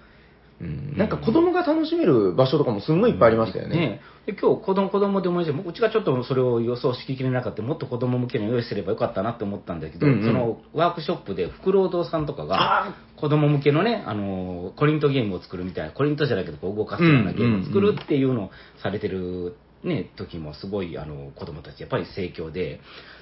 [0.60, 4.00] うん、なんか子供が楽しめる場所とかもすんごいいっぱいありましたよね。
[4.26, 10.24] で今日子供子供で思い出してうちがちょっとそれを予想しきれなかったもっと子供向けの用意すればよかったなって思ったんだけど、うんうん。
[10.24, 18.50] そのワークショップでフクロウ堂さんとかが子供向けのねあのコリントゲームを作るみたいなコリントじゃないけどこう動かすようなゲームを作るっていうのを
[18.82, 22.80] されてる、ね、時もすごいあの子供たちやっぱり盛況で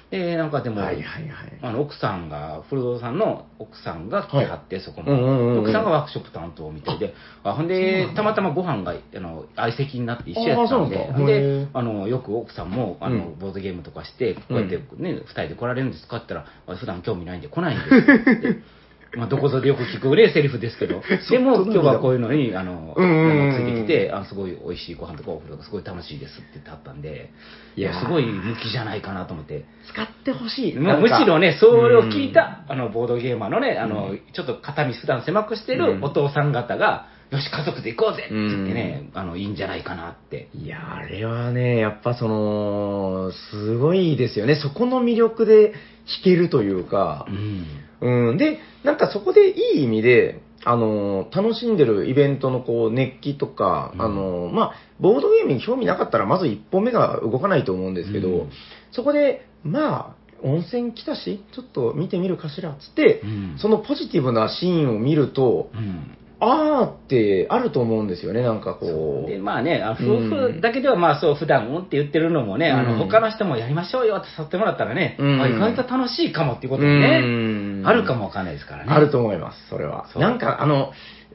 [0.09, 1.59] でなんかでも、はいはいはい。
[1.61, 5.59] あの奥さんが、古堂さんの奥さんが来てはって、そこも、うんうんうんうん。
[5.63, 7.53] 奥さんがワークショップ担当みたいで、あ。
[7.53, 13.39] ほんでたまたまご飯があの相席になって一緒やったんで、あであのよく奥さんもあの、うん。
[13.39, 18.61] ボードゲームとかして、こうやってね、二人で来られるんですかって言ったら、普段興味ないんで来ないんですって。
[19.15, 21.01] まあ、どこぞでよく聞くね、セリフですけど。
[21.29, 27.31] でも、今日はこういうのに、あの、あのついてきて、あのすごい美味しいご飯とかお風呂がすごい楽しいですって言ってあったんで、
[27.75, 29.63] いや、すごい向きじゃないかなと思って。
[29.87, 30.75] 使ってほしい。
[30.75, 40.47] むしろね、それを聞いた、あの、ボードゲーマーのね、あの、ちょっと肩身普段狭くしてるお父さん方が、よし、家族で行こうぜって言ってね、あの、いいんじゃないかなって。
[40.53, 44.55] いや、あれはね、やっぱその、すごいですよね。
[44.55, 45.75] そこの魅力で弾
[46.23, 47.65] けるというかう、ん。
[48.01, 48.37] うん。
[48.37, 58.49] で、なんかそこでいい意味で、あの、楽しんでるイベントのこう、熱気とか、うんあの、まあ、ボードゲームに興味なかったら、まず一歩目が動かないと思うんですけど、うん
[58.91, 66.17] そこで、まあ、温泉来たし、ちょっと見てみるかしら、つって、うんそのポジティブなシーンを見ると、うん。
[66.39, 69.29] あーってあると思うんですよね、なんかこう。
[69.29, 72.99] で、まあね、あ夫婦だけではまあそう、普段うんって言ってるのもね、あの、うん。
[72.99, 75.41] 他の人もやりましょうよって誘ってもらったらね、うん。
[75.41, 77.87] あ意外と楽しいかもっていうこともうね、ん。
[77.87, 78.91] あるかもわかんないですからね。
[78.93, 80.07] あると思います、それは。
[80.15, 80.91] なんか、あの、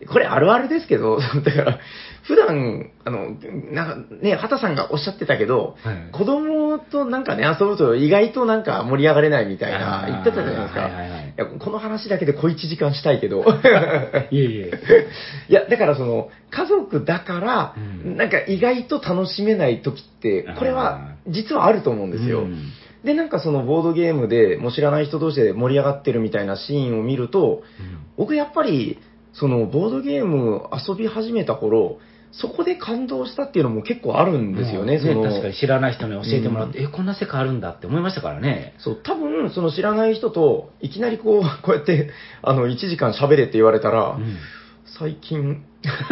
[0.09, 1.79] これあるあるですけど、 だから、
[2.23, 3.37] 普段、あの、
[3.73, 5.97] なんかね、畑さんがおっしゃってたけど、はい。
[6.13, 10.81] 子供となんかね、遊ぶと意外となんか盛り上がれないみたいな言ってたじゃないですか。
[10.83, 13.43] はいはいはいいやこの話だけで小1時間したいけど。
[14.31, 14.71] いえいえ。
[15.49, 22.41] いや、だからその、家族だから、うんなんか意外と楽しめない時って、これは実はあると思うんですよ。
[22.41, 22.59] うん
[23.05, 27.65] で、なんかそのボードゲームでもう知らない人同士で盛り上がってるみたいなシーンを見ると、
[28.17, 28.99] 僕やっぱり、
[29.33, 31.99] そのボードゲーム遊び始めた頃、
[32.33, 35.23] そこで感動したっていうのも結構あるんですよね、うんその。
[35.23, 38.75] 確かに知らない人に教えてもらって、え、こんな世界あるんだって思いましたからね。
[38.79, 42.11] そう、多分、その知らない人と、いきなりこう、 こうやって、
[42.43, 44.37] あの、1時間喋れって言われたら、うん
[44.99, 45.65] 最近、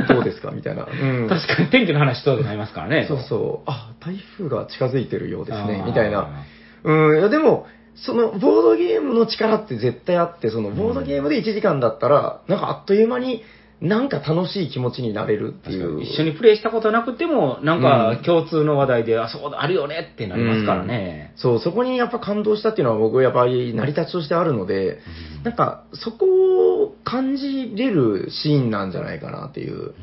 [0.09, 0.87] どうですかみたいな。
[0.87, 3.05] うん確かに天気の話となりますからね。
[3.09, 6.45] そうそう、あ、台風が近づいてるようですねみたいな。
[6.85, 13.43] うん、いやでも、その、ボードゲームの力って絶対あって、その、ボードゲームで1時間だったら、なんかあっという間に
[13.81, 16.03] なんか楽しい気持ちになれるっていう。
[16.03, 21.33] 一緒にプレイしたことなくても、なんか共通の話題で、あ、そうだ、あるよねってなりますからね。
[21.37, 24.99] そう、そこにやっぱ感動したっていうのは僕やっぱり成り立ちとしてあるので、
[25.39, 25.45] うん。
[25.45, 29.77] なんかそこを感じれるシーンなんじゃないかなっていう。
[29.79, 29.95] うん。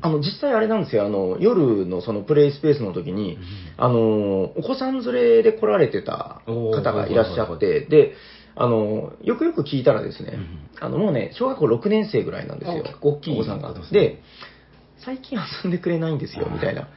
[0.00, 3.38] あの、実際あれなんですよ、あの、夜のそのプレイスペースの時に、
[3.76, 8.12] あの、お子さん連れで来られてた方がいらっしゃって、で、
[8.56, 10.68] あの、よくよく聞いたらですね、うん。
[10.80, 12.82] あの、もうね、小学校6年生ぐらいなんですよ。
[12.84, 13.68] あ結構大きいお子さんが。
[13.68, 13.94] 方です。
[13.94, 14.00] ね。
[14.00, 14.22] で、
[15.04, 16.88] 最近遊んでくれないんですよ、みたいな。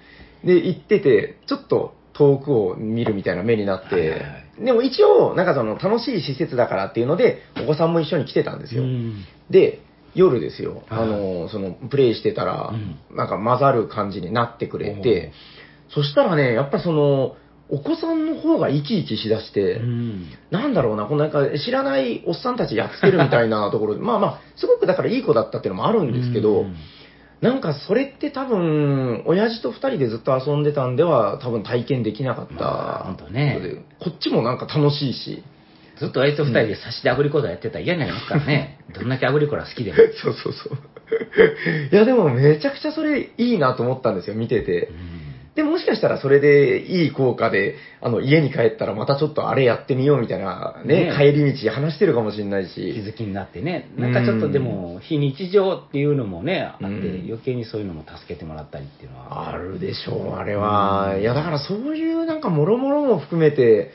[0.44, 4.22] で、言ってて、ちょっと遠くを見るみたいな目になって、
[4.60, 8.84] でも一応、なんかその楽しい施設だからっていうので、お子さんも一緒に来てたんですよ。
[8.84, 9.24] うん。
[9.50, 9.82] で、
[10.16, 11.04] 夜ですよ、はい。
[11.04, 13.00] あの、その、プレイしてたら、うん。
[13.16, 15.32] なんか混ざる感じになってくれて、
[15.90, 17.36] そしたらね、やっぱその、
[17.70, 20.30] お子さんの方が生き生きしだして、うん。
[20.52, 26.76] なんだろうな、このなんか知らないおっさんたちやっつけるみたいなところで、 まあまあ、すごくだからいい子だったっていうのもあるんですけど、うん
[27.40, 32.56] なんかそれって多分、親父と二人でずっと遊んでたんでは、多分体験できなかった。
[32.56, 35.44] まあねこっちもなんか楽しいし。
[36.00, 38.80] ずっとあいつと二人で差しでアグリコーダーやってたら嫌になりますからね。
[38.94, 39.98] どんだけアグリコーダー好きでも。
[39.98, 40.78] そうそうそう。
[41.92, 44.90] いや、でもめちゃくちゃそれいいなと思ったんですよ、見てて。
[45.58, 52.80] でももしかしたらそれでいい効果で、あの、家に帰ったらまたちょっとあれやってみようみたいな、ね、ね帰り道話してるかもしれない気し。
[53.04, 53.90] づきになってね。
[53.98, 59.50] なんかちょっとでも、非日常っていうのもね、あって、うん余計にそういうのも助けてもらったりっていうのは。
[59.50, 61.16] あるでしょう、あれは。
[61.20, 63.90] いや、だからそういうなんかもろもろも含めて、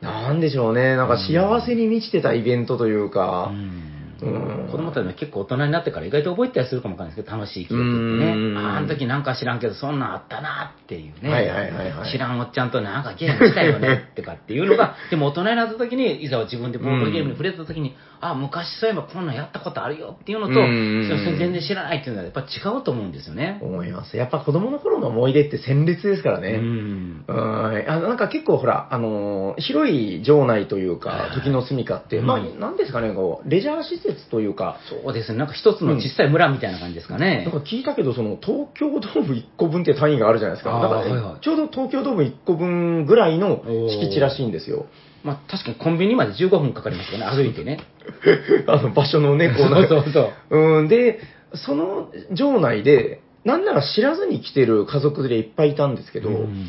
[0.00, 8.60] なんでしょうね、なんか幸せに満ちてたイベントというか、うんうん子供たちも結構大人になってから意外と覚えてたりするかもわかんないですけど、楽しい記憶ってうんね。
[8.60, 11.30] ああの時なんか知らんけど、そんなんあったなっていうね。
[11.30, 17.94] はいはいはいはい知らんおっちゃんとなんかゲームしたよねとかっていうのが、 でも大人になった時に、いざ自分でボードゲームに触れた時に、
[18.30, 22.44] あ、昔そういえばこんなんやったことあるよっていうのと、全然知らないっていうのはやっぱ違
[22.74, 23.58] うと思うんですよね。
[23.60, 24.16] 思います。
[24.16, 26.56] やっぱ子供の頃の思い出って鮮烈ですからうね。
[26.56, 27.24] ん。
[27.26, 35.38] うん、あのなんか結構ほら、あのー広い城内というか、時の住みかって、うんまあ、なんですかね、こう、レジャー施設というか、そうですね。
[35.38, 37.44] なんか一つの小さい村みたいな感じですかね。
[37.44, 40.72] なんか聞いたけど、その東京ドーム1個分って単位があるじゃないですか。
[40.80, 44.86] だから、はいはいちょうど東京ドーム1個分ぐらいの敷地らしいんですよ。
[45.24, 47.80] まあ確かにコンビニまで15分かかりますよね、歩いてね。
[48.66, 50.58] あの場所のね、こうなんかそうそうそう。
[50.58, 51.20] うん、で、
[51.54, 56.68] その城内で、なんなら知らずに来てる家族でいっぱいいたんですけど、うん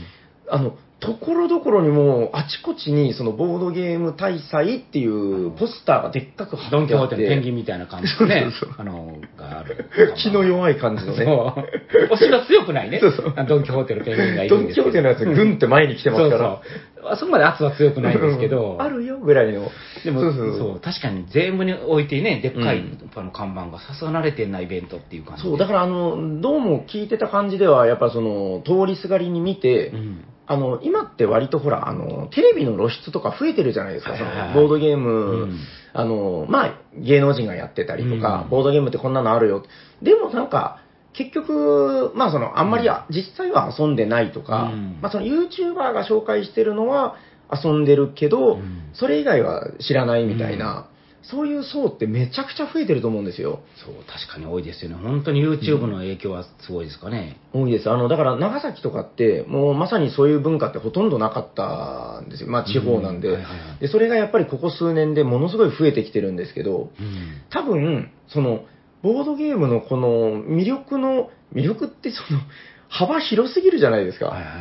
[0.50, 9.88] あの、ところどころにもう、あちこちに、そのボードゲーム大祭っていうポスターがでっかく貼ドン・キホーってあって、テのペンギンみたいな感じのねそうそう、あの、がある。
[10.18, 11.26] 気の弱い感じのね。
[11.26, 12.14] そう。
[12.16, 13.00] 推しが強くないね。
[13.00, 14.92] そうそうドン・キホーテのペンギンがいドン・るんですけど。
[14.92, 16.38] キホーテのやつ、グンって前に来てますから。
[16.38, 16.95] そう。
[17.08, 18.74] あそこまで圧は強くないんですけど。
[18.74, 19.70] うんあるよぐらいの。
[20.04, 25.50] でもそそう確かに全部に置いてね、でっかい、うんあの看板が刺されてんなイベントっていう感じで。
[25.50, 30.26] そう、だからあの、どうも聞いてた感じでは、やっぱその、通りすがりに見て、うん。
[30.48, 35.60] あの、今って割とほら、あの、テレビの露出とか増えてるじゃないですか、そのボードゲーム、うん
[35.98, 39.64] あの、まあ、芸能人がやってたりとか、うんボードゲームってこんなのあるよ。
[40.02, 40.82] でもなんか、
[41.18, 47.16] 結局、まあその、あんまりや、実際は遊んでないとか、うんまあその YouTuber が紹介してるのは
[47.52, 50.88] 遊んでるけど、うんそれ以外は知らないみたいな、
[51.30, 53.62] そういう層ってめちゃくちゃ増えてると思うんですよ。
[53.84, 54.96] そう、確かに多いですよね。
[54.96, 57.38] 本当に YouTube の影響はすごいですかね。
[57.52, 57.90] 多いです。
[57.90, 62.50] あの、だから長崎とかって、もうまさにそういう文化ってほとんどなかったんですよ。
[62.50, 63.30] まあ地方なんで。
[63.30, 67.42] うんはいはいはいで、それがやっぱりここ数年でものすごい増えてきてるんですけど、うん。
[67.50, 68.62] 多分、その、
[69.02, 72.40] ボードゲームのこの魅力の、魅力ってその、
[72.88, 74.28] 幅広すぎるじゃないですか。
[74.28, 74.52] はいはい。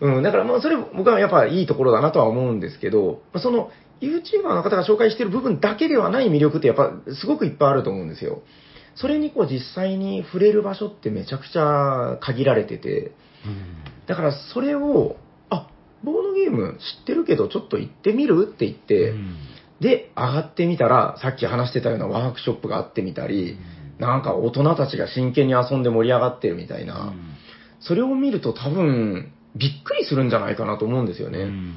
[0.00, 3.70] うん、だからまあそれ僕はやっぱいいところだなとは思うんですけど、まあその
[4.00, 8.42] YouTuber の方が紹介してる部分だけではない魅力ってやっぱすごくいっぱいあると思うんですよ。
[8.96, 13.12] それにこう実際に触れる場所ってめちゃくちゃ限られてて、
[14.06, 15.16] だからそれを、
[15.50, 15.68] あ、
[16.02, 18.48] ボードゲーム知ってるけどちょっと行ってみる？
[18.50, 19.36] って言って、うん
[19.80, 23.58] で、上がってみたら、さっき話してたようなワークショップがあってみたり、
[23.98, 27.12] なんか大人たちが真剣に遊んで盛り上がってるみたいな、
[27.80, 31.40] それを見ると多分、びっくりするんじゃないかなと思うんですよね。
[31.40, 31.74] うん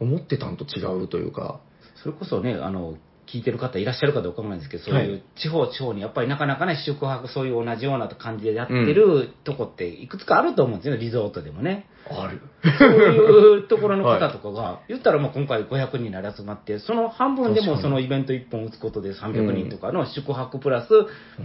[0.00, 1.60] 思ってたんと違うというか。
[2.02, 2.96] それこそね、あの、
[3.26, 11.86] 聞いてる方いらっしゃるかどうかわかんないですけど、そういう地方地方にやっぱりなかなかね、宿泊そういう同じような感じでやってるとこっていくつかあると思うんですよね、リゾートでもね。
[12.08, 12.40] ある。
[12.78, 20.88] そういうところの方とかが、言ったらもう今回500人なら集まって、その半分でもそのイベント1本打つことで300人とかの宿泊プラス、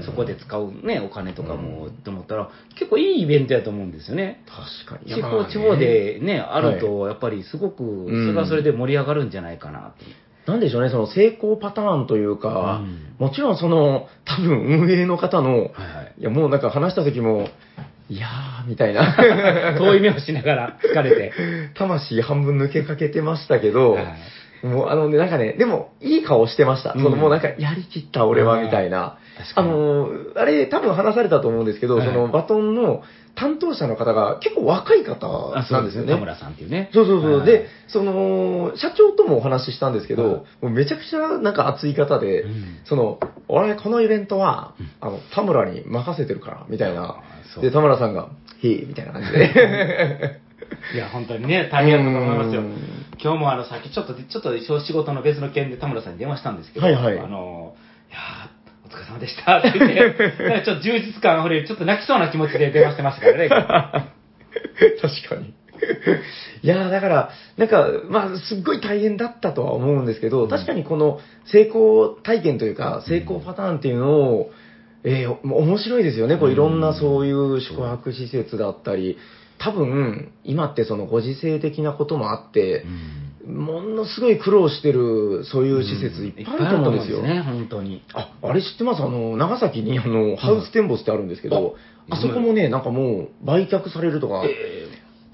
[0.05, 4.43] そこで使うね、お金とかも、と思ったら、結構いいイベントやと思うんですよね。
[4.85, 5.13] 確かに。
[5.13, 10.05] 地方地方でね、あると、やっぱりすごく、それはそれで盛り上がるんじゃないかなって。
[10.51, 16.21] なんでしょうね、その成功パターンというか、うんもちろんその、多分運営の方の、はいはい。
[16.21, 17.49] いやもうなんか話した時も、
[18.09, 19.15] いやー、みたいな。
[19.77, 21.31] 遠い目をしながら疲れて。
[21.77, 24.05] 魂半分抜けかけてましたけど、はい
[24.63, 26.93] もうあのね、なんかね、でも、いい顔してました。
[26.93, 29.17] うんそのもうなんか、やりきった俺は、みたいな。
[29.55, 33.01] あの、あれ、多分話されたと思うんですけど、はいそのバトンの
[33.35, 36.13] 担当者の方が結構若い方あ、そうんですすよね。
[36.13, 36.89] 田村さんっていうね。
[36.93, 37.37] そうそうそう。
[37.39, 47.21] はいで、その、社長ともお話ししたんですけど、はいもうめちゃくちゃなんか熱い方で、うんその、俺、このイベントは、あの、田村に任せてるから、みたいな
[47.61, 48.29] で、田村さんが、
[48.61, 50.39] へえ、みたいな感じで。
[50.93, 52.77] いや、本当にね、大変だと思いますようん。
[53.21, 57.75] 今日もあの、さっきちょっと、ちょっと仕事の別の件で田村さんに電話したんですけど、はいはいあの、
[58.09, 58.19] いや
[58.91, 63.49] 疲れ様でしたって言って、 なんかちょっと充実感あふれる、ちょっと泣きそうな気持ちで電話してましたからね。
[65.01, 65.53] 確かに。
[66.63, 74.51] いやーだから、なんか、まあ、すっごい大変だったとは思うんですけど、確かにこの成功体験というか、成功パターンっていうのを、
[75.03, 76.37] えー面白いですよね。
[76.37, 79.17] こういろんなそういう宿泊施設だったり、
[79.57, 82.85] 多分、今ってそのご時世的なこともあって、
[83.45, 87.21] ものすごい苦労してる、そういう施設いっぱいあると思うんですよ。
[87.21, 88.01] ね、本当に。
[88.13, 89.01] あ、あれ知ってます？
[89.03, 91.75] あの、長崎にあの、ハウステンボスってあるんですけど、
[92.09, 94.43] あそこもね、なんかもう売却されるとか、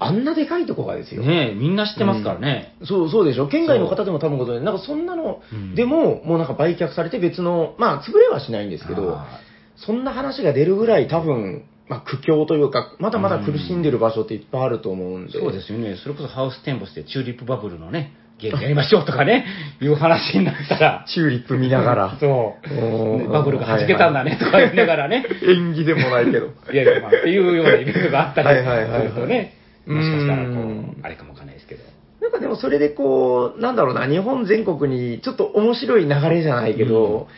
[0.00, 1.22] あんなでかいとこがですよ。
[1.22, 2.76] ねえみんな知ってますからね。
[2.84, 3.48] そう、そうでしょ？
[3.48, 4.64] 県外の方でも多分ご存知。
[4.64, 5.74] なんかそんなのうん。
[5.74, 9.40] でも、もうなんか売却されて別の、まあ、潰れはしないんですけどあ、
[9.76, 15.32] そんな話が出るぐらい多分、まあ、苦境というか、まだまだ苦しんでる場所っていっぱいあると思うんで。
[15.32, 15.96] そうですよね。
[15.96, 19.46] それこそハウステンボスでチューリップバブルのね、ゲームやりましょうとかね、
[19.80, 22.16] いう話になったら、チューリップ見ながら。
[22.20, 26.48] そう、バブルが弾けたんだねとか言いながらね、 演技でもないけど。
[26.72, 29.54] いやいや、まあ、っていうようなイベントがあったりするとね、
[29.86, 31.82] もしかしたらこうんう、あれかもわかんないですけど。
[32.20, 37.28] なんかでもそれでこう、なんだろうな、日本全国にちょっと面白い流れじゃないけど、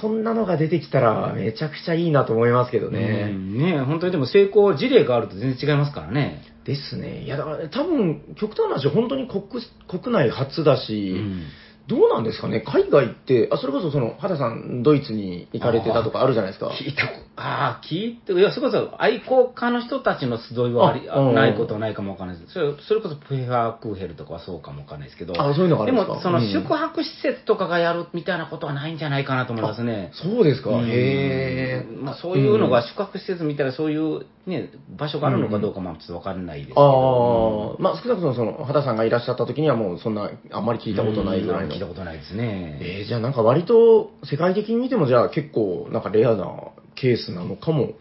[0.00, 3.28] そんなのが出てきたらめちゃくちゃいいなと思いますけどうね。
[3.28, 6.42] んね本当にでも成功事例があると全然違いますからね。
[6.64, 7.22] ですね。
[7.24, 9.42] いや、だから多分、極端な話、本当に国
[9.86, 11.42] 国内初だし、うん
[11.86, 16.68] どうなんですかね、海外って、あそれこそその、畑さん、ドイツに行かれてたとかあるじゃないですか。
[16.68, 22.52] 聞いたこああ、聞いて、いや、それこそ愛好家の人たちの集いはありあうんないことはないかもわかんないです。
[22.52, 25.34] それそれこそプヘハークーヘルとかはそうかもわかんないですけど。
[25.40, 26.14] あそういうのがですか？
[26.14, 30.12] も、そのうん宿泊施設とかがやるみたいなことはないんじゃないかなと思いますね。
[30.14, 31.86] そうですか、うんへえ。
[32.00, 37.76] まあ、そういうのが宿泊施設みたいなそういうね、場所があるのかどうかまあちょっとわかんないですけあど。
[37.80, 41.66] あ、まあ少なくともその、畑さんがいらっしゃった時にはもうそんな、あんまり聞いたことないぐらいの。
[41.66, 42.78] うん聞いたことないですね。
[42.80, 46.46] えーじゃあなんか割と世界的に見てもじゃあ結構なんかレアな
[46.94, 47.94] ケースなのかも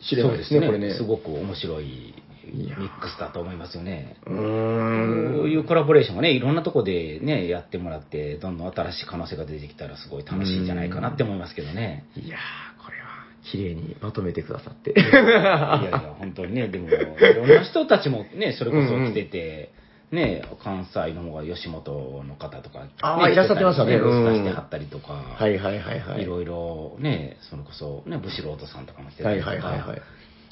[0.00, 0.94] しれないですね、これね。
[0.94, 2.14] すごく面白い
[2.52, 4.16] ミックスだと思いますよね。
[4.26, 5.34] うーん。
[5.38, 12.06] こういうコラボレーションがね、いろんなとこでね、やってもらって、どんどん新しい可能性が出てきたらすごい楽しいんじゃないかなって思いますけどね。
[12.16, 13.08] いやー、これは
[13.50, 14.92] 綺麗にまとめてくださって。
[14.92, 19.72] いやいや、本当にね、でも、いろんな人たちもね、それこそ来てて、
[20.10, 26.22] ね、関西の方が吉本の方とか、ね、あーいらっしゃってましたねブースターしてはったりとか、はいはいはいはい。
[26.22, 30.02] いろいろね、それこそ、ね、ブシロートさんとかも来てたはいりとか、はいはいはい。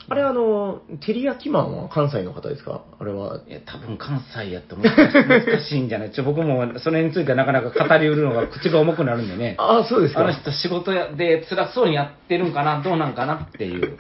[0.08, 2.82] あれあの、照り焼きマンは関西の方ですか？
[2.98, 3.40] あれは。
[3.48, 6.12] いや、多分関西やと難しい難しいんじゃない？
[6.12, 9.56] ちょ僕もそれについてはなかなか語りうるのが口が重くなるんでね。
[9.58, 10.20] ああ、そうですか。
[10.20, 13.98] あの人仕事やで辛そうにやってるんかな、どうなんかなっていう。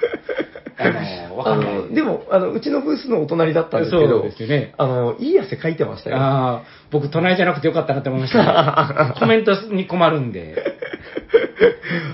[0.78, 0.90] あ
[1.30, 1.74] の、わかあんない。
[1.74, 6.16] の、でも、あの、うちのブースのお隣だったんですけど、そうですよねあの、いい汗かいてましたよ。
[6.18, 10.76] ああ、僕、隣じゃなくてよかったなって思いました、 コメントに困るんで。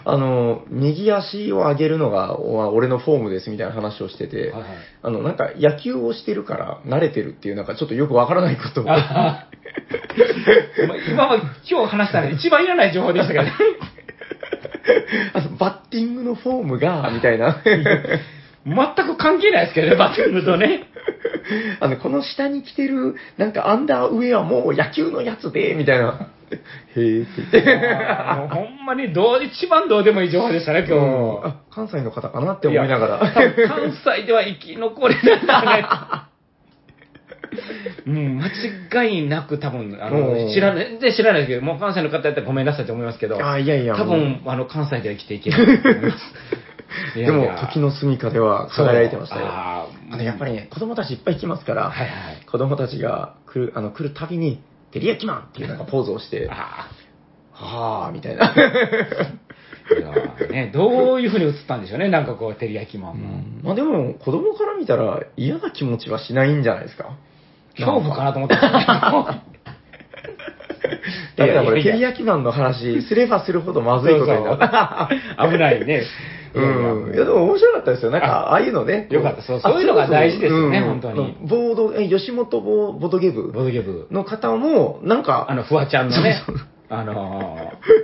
[0.05, 4.62] あの、右足を上げるのが、お俺のフォームですみたいな話をしてて、はいはい
[5.03, 8.85] あの、なんか野球をしてるから慣れてるっていう、なんかちょっとよくわからないことを。
[8.91, 11.37] あーま今は
[11.68, 13.53] 今日話したの一番いらない情報でしたからね。
[15.35, 17.62] あのバッティングのフォームが、みたいな。
[18.64, 20.84] 全く関係ないですけどね、バッティングとね。
[21.80, 26.28] あの、この下に着てる、なんかアンダーウェアも野球のやつで、みたいな。
[26.94, 28.36] へーって言って。
[28.36, 31.00] もうほんまにどう一番どうでもいい情報でしたね、今
[31.42, 31.46] 日。
[31.46, 33.32] あ、関西の方かなって思いながら。
[33.68, 35.84] 関西では生き残れないんじゃない
[38.06, 43.94] うん、間違いなく多分、あうの、ん知らない、全然知らないですけど、もう関西の方やったらごめんなさいと思いますけど、あ、いやいや。
[43.94, 46.18] 多分、あの、関西では生きていけないと思います。
[47.14, 49.47] でも時の住みかでは輝いてましたよ。
[49.47, 52.47] あの、やっぱりね、子供たちいっぱい来ますから、はいはい。
[52.51, 54.62] 子供たちが来る、あの、来るたびに、
[54.93, 56.88] 照り焼きマンっていうなんかポーズをして、は
[57.55, 58.55] あぁーみたいな。
[58.55, 63.43] ーいやーね、どういうふうに映ったんでしょうね、なんかこう、照り焼きマンも。
[63.62, 67.16] まあでも、子供から見たら嫌な気持ちはしないんじゃないですか。
[67.76, 69.53] 恐怖かなと思ったんですけど。
[71.36, 75.09] だからこれ、照り焼きマンの話すればするほどまずいことになった。
[75.49, 76.05] 危ないね。
[76.55, 77.14] うん。
[77.14, 78.11] いや、でも面白かったですよ。
[78.11, 79.09] なんか、ああいうのね。
[79.11, 84.07] よかったそうあそういうのが大事ですよね本当にうんボード、え吉本ボボドゲ部ボードゲーム。
[84.11, 86.42] の方も、なんか、あの、フワちゃんのね
[86.88, 87.57] あの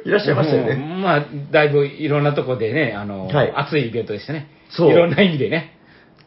[0.05, 4.49] ー いらっしゃいましたよねうんまあ、だいぶいろんなとこでね、あの熱いイベントでしたね。
[4.70, 5.74] そういろんな意味でね。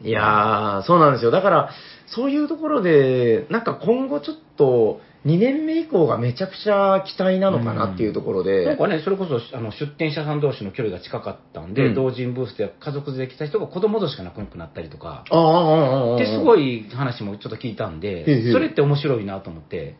[0.03, 1.31] いやー、そうなんですよ。
[1.31, 1.69] だから、
[2.07, 16.17] そういうところで、なんか今後ちょっと、2年目以降がめちゃくちゃ期待なのかなっていうところで、なんかね、それこそあの出店者さん同士の距離が近かったんで、うん同人ブースで家族で来た人が子供としかなくなったりとか、ああ、ああ、ああ。
[16.17, 16.61] で、すごい。
[16.61, 19.97] い話もちょっと聞いたんで、それって面白いなと思って、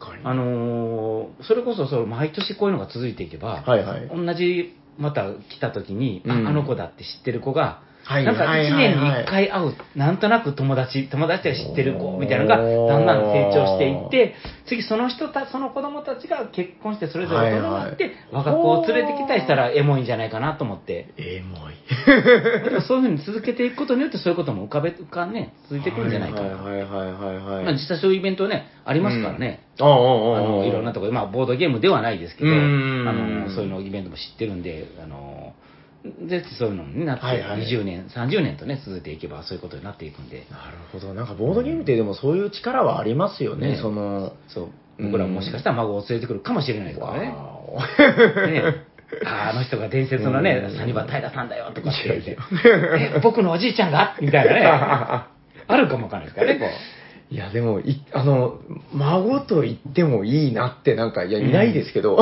[0.00, 0.24] 確かに。
[0.24, 4.08] あのーそれこそその毎年こういうのが続いていけば、はいはい。
[4.08, 14.34] 同じ、また来た時に、うんあ、あの子だって知ってる子が、はいなんかはい1年に1回会う、なんとなく友達、友達が知ってる子みたいなのが、だんだん成長していって、
[14.66, 21.14] 次その人た、その子供たちが結婚してそれぞれ大人になって、我が子を連れてきたりしたらエモいんじゃないかなと思って。
[21.16, 21.74] エモい。
[22.64, 26.56] でも そういうふうに続けていくことによってそういうことも浮かべ、浮かんね、続いてくるんじゃないかな。
[26.56, 27.64] はいはいはいはいはい。
[27.64, 29.60] まあ実際そういうイベントね、ありますからね。
[29.80, 29.96] ああ、ああ、あ
[30.40, 35.54] の、いろんなところで、まあ、ボードゲームではないですけど、あうんの、そういうのイベントも知ってるんで、あの、
[36.28, 37.66] ぜひそういうのになって、はいはい。
[37.66, 41.14] 20年、30年とね、続いていけばそういうことになっていくんで、なるほど。
[41.14, 43.72] なんかボードゲームってでもそういう力はありますよね。
[43.72, 47.28] ねその、そう、僕らももしかしたら孫を連れてくるかもしれないですからね。
[47.28, 48.62] わね
[49.24, 52.36] ああの人が伝説のねうん、サニバ平さんだよとかって言って。
[53.22, 54.16] 僕のおじいちゃんが？
[54.20, 57.34] みたいなね、 あるかもわかんないですからね、こう。
[57.34, 58.58] いや、でも、い、あの、
[58.92, 62.18] 孫と言ってもいいなって、なんか、いや、いないですけど。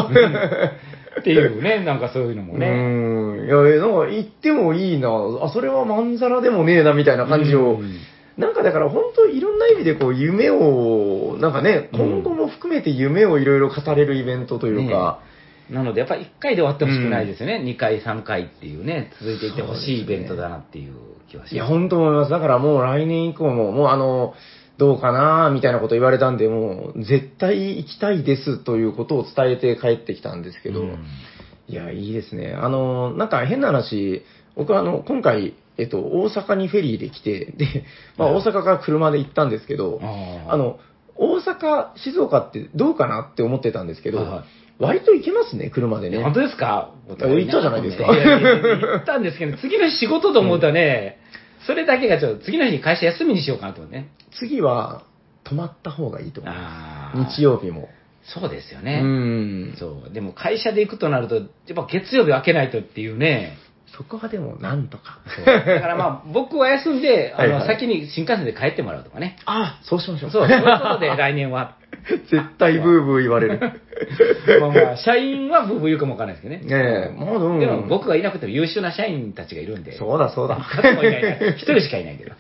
[1.21, 2.69] っていうね、なんかそういうのもうね。
[2.69, 3.45] ん。
[3.45, 5.09] いや、なんか、言ってもいいな。
[5.43, 7.75] あ、それはまんざらでもねえな、みたいな感じを。
[7.75, 7.97] うん
[8.37, 15.21] なんかだから本当いろんな意味でこう夢を、なんかね、うん今後も含めて夢をいろいろ語れるイベントというか、
[15.71, 20.95] なので、やっぱり1回で終わってほしくないですよね、2回、3回っていうね、続いていってほしいイベントだなっていう
[21.29, 21.55] 気はします。
[21.55, 22.31] いや、本当思います。
[22.31, 24.35] だからもう来年以降も、もうあの、
[24.79, 31.05] どうかなみたいなこと言われたんで、もう絶対行きたいですということを伝えて帰ってきたんですけど、うん。
[31.69, 32.55] いや、いいですね。
[32.59, 34.23] あの、なんか変な話、
[34.57, 37.85] 僕はあの、今回、えっと、大阪にフェリーで来て、で、
[38.19, 40.01] まあはい大阪から車で行ったんですけど、
[40.49, 40.79] あの、
[41.17, 44.19] 大阪、静岡ってどうかなって思ってたんですけど、
[44.79, 46.19] 割と行けますね、車でね。
[46.25, 46.91] 本当ですか？
[47.09, 48.05] 行ったじゃないですか。
[48.07, 51.19] 行ったんですけど、次の日仕事と思うとね、
[51.67, 54.09] それだけがちょっと、次の日に会社休みにしようかなとね。
[54.39, 55.05] 次は、
[55.45, 57.41] 泊まった方がいいと思いまあす。
[57.41, 57.89] 日曜日も。
[58.25, 59.01] そうですようね。
[59.01, 59.75] ん。
[59.77, 60.13] そう。
[60.13, 63.57] でも会社で行くとなると、やっぱ月曜日開けないとっていうね。
[63.97, 65.21] そこはでも、なんとか。
[65.45, 69.37] だからまあ、 僕は休んで、あの、はいはい先に新幹線で帰ってもらうとかね。
[69.45, 70.31] あ、そうしましょう。
[70.31, 71.77] そう、そういうことで来年は。
[72.31, 73.61] 絶対ブーブー言われる。
[74.61, 76.69] まあまあ、社員はブーブー言うかもわかんないですけどね。
[76.69, 79.93] ねえ、まあでも、でも僕がいなくても優秀な社員たちがいるんで。
[79.93, 80.57] そうだそうだ。
[80.57, 81.49] 数もいないな。
[81.51, 82.33] 一人しかいないけど。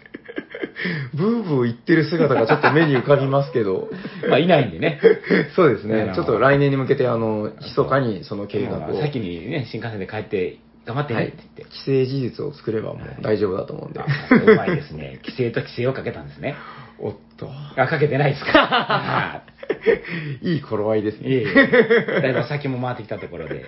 [1.15, 3.91] ブーブー言ってる姿がちょっと目に浮かびますけど。
[4.29, 5.01] まあ、いないんでね。
[5.55, 6.13] そうですね。
[6.15, 8.81] ちょっと来年に向けて、あの、密かにその計画を。
[8.81, 11.77] まあ先にね、新幹線で帰って、頑張ってはいねって言って。
[11.77, 14.01] 既成事実を作ればもう大丈夫だと思うんで。
[14.01, 15.21] あうまいですね。
[15.23, 16.57] 規制と規制をかけたんですね。
[16.99, 17.51] おっと。
[17.77, 19.43] あ、かけてないですか。
[20.43, 21.29] いい頃合いですね。
[21.29, 22.21] いえいえ。
[22.23, 23.65] だいぶ先も回ってきたところで。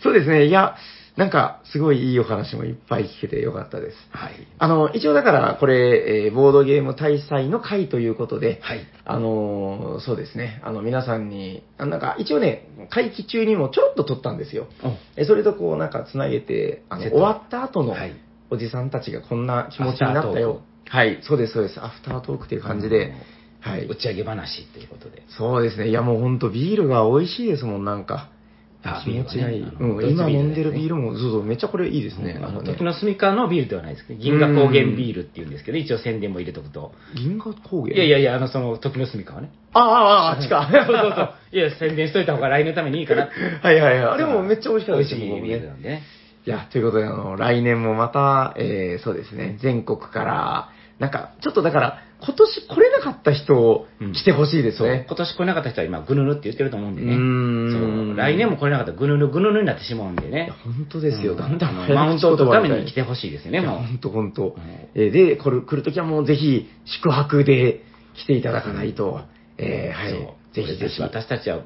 [0.00, 0.46] そうですね。
[0.46, 0.76] いや、
[1.16, 3.96] なんか、すごいいいお話もいっぱい聞けてよかったです。
[4.10, 4.32] はい。
[4.58, 8.80] あの、一応だから、これ、えーボードゲーム大祭の会ということで、はい。
[9.04, 14.66] あのーそうですね、あの、皆さんに、あなんか、一応ね、会期中にもちょろっと撮ったんですよ。
[15.16, 18.12] えそれとこう、なんか、つなげて、あの、終わった後のはい、
[18.50, 20.62] おじさんたちがこんな気持ちになったよ。
[20.88, 21.80] はい、そうです、そうです。
[21.80, 23.14] アフタートークっていう感じで、
[23.60, 23.96] はい打。
[23.96, 25.22] ち上げ話ということで。
[25.28, 25.88] そうですね。
[25.88, 28.28] いや、もうほんとビールが美味しいですもん、なんか。
[28.86, 29.62] あ気持ちがいい。
[29.62, 32.38] うん、今飲んでるビールも、そうそう、めっちゃこれいいですね。
[32.42, 36.92] あの、時の住みかのビールではないですけど、銀河高原ビールっていうんですけど、一応宣伝も入れとくと。
[37.16, 37.94] 銀河高原？
[37.94, 39.50] いやいやいや、あの、その、時の住みかはね。
[39.72, 40.68] ああ、ああ、あっちか。
[40.70, 41.34] そうそうそう。
[41.52, 43.30] いや、宣伝しといた方が来年のためにいいかな。
[43.62, 44.14] はいはいはい。
[44.14, 46.02] あれもめっちゃ美味しかったです美味しいビールねなんでね。
[46.46, 50.68] いや、ということで、あの、来年もまた、えー、そうですね、全国から、
[50.98, 54.88] なんか、ちょっとだから、今年来れなかった人をうん来てほしいですそう。
[54.88, 55.04] ね。
[55.06, 57.14] 今年来れなかった人は今、ぐぬぬって言ってると思うんでね。
[57.14, 58.16] う。
[58.16, 60.54] 来年も来れなかったらぐぬぬぐぬぬになってしまうんでいねや。
[60.54, 61.32] 本当ですよ。
[61.32, 63.78] うんだんだんマウントを取るために来てほほしいですよね、もう。
[63.78, 64.54] 本当本当ん。
[64.94, 67.82] えーで、来る、来るときはもうぜひ、宿泊で
[68.14, 69.20] 来ていただかないと、
[69.58, 70.12] えー、はい。
[70.54, 71.02] ぜひぜひ。
[71.02, 71.60] 私たちは、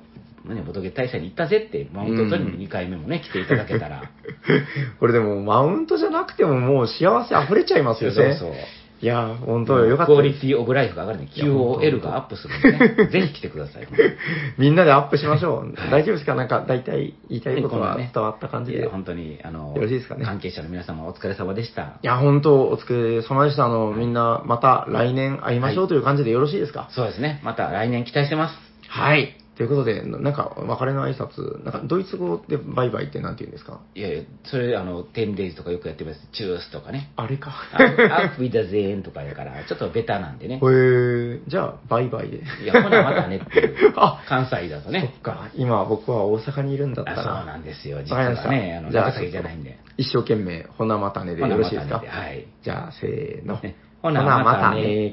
[0.45, 4.11] ね、ボトゲ大祭に行ったぜって、マウントを取りに2回目もね、来ていただけたら。
[4.99, 8.17] これでも、マウントじゃなくてももう幸せ溢れちゃいますよね。
[8.17, 8.53] そうそう。
[9.01, 10.13] いや、本当よかった。
[10.13, 13.09] クオリティオブライフが上がるんで、いや本当 QOL がアップするんでね。
[13.13, 13.87] ぜひ来てください。
[14.59, 15.75] みんなでアップしましょう。
[15.91, 16.35] 大丈夫ですか？
[16.35, 18.87] なんか、大体言いたいことはね伝わった感じで。
[18.89, 20.25] 本当に、あの、よろしいですかね？
[20.25, 21.83] 関係者の皆様お疲れ様でした。
[21.83, 23.67] いや、本当お疲れ様でした。
[23.67, 26.89] あの、みんな、また来年会いましょうという感じでよろしいですか？
[26.91, 27.41] そうですね。
[27.45, 28.55] また来年期待してます。
[28.89, 29.37] はい。
[29.59, 33.81] ということで、なんか、別れの挨拶、なんか、ドイツ語でバイバイってなんて言うんですか？
[33.97, 36.21] いやいや、それ、あの、テンデイズとかよくやってます。
[36.33, 37.11] チュースとかね。
[37.17, 37.53] あれか。
[37.75, 40.59] アウフィダゼーンとかやから、ちょっとベタなんでねへ。
[40.61, 42.37] ー、じゃあ、バイバイで。
[42.63, 43.95] いや、ほなまたねっていう。
[43.97, 45.23] あ関西だとそねっ。
[45.23, 47.23] か、今僕は大阪にいるんだったあら。
[47.25, 48.01] そうなんですよ。
[48.05, 49.77] 実はね、あの、じゃあ長崎じゃないんで。
[49.97, 51.99] 一生懸命、ほなまたねでよろしいですか？
[51.99, 53.59] はいじゃあ、せーの。
[54.03, 55.13] ほなまたね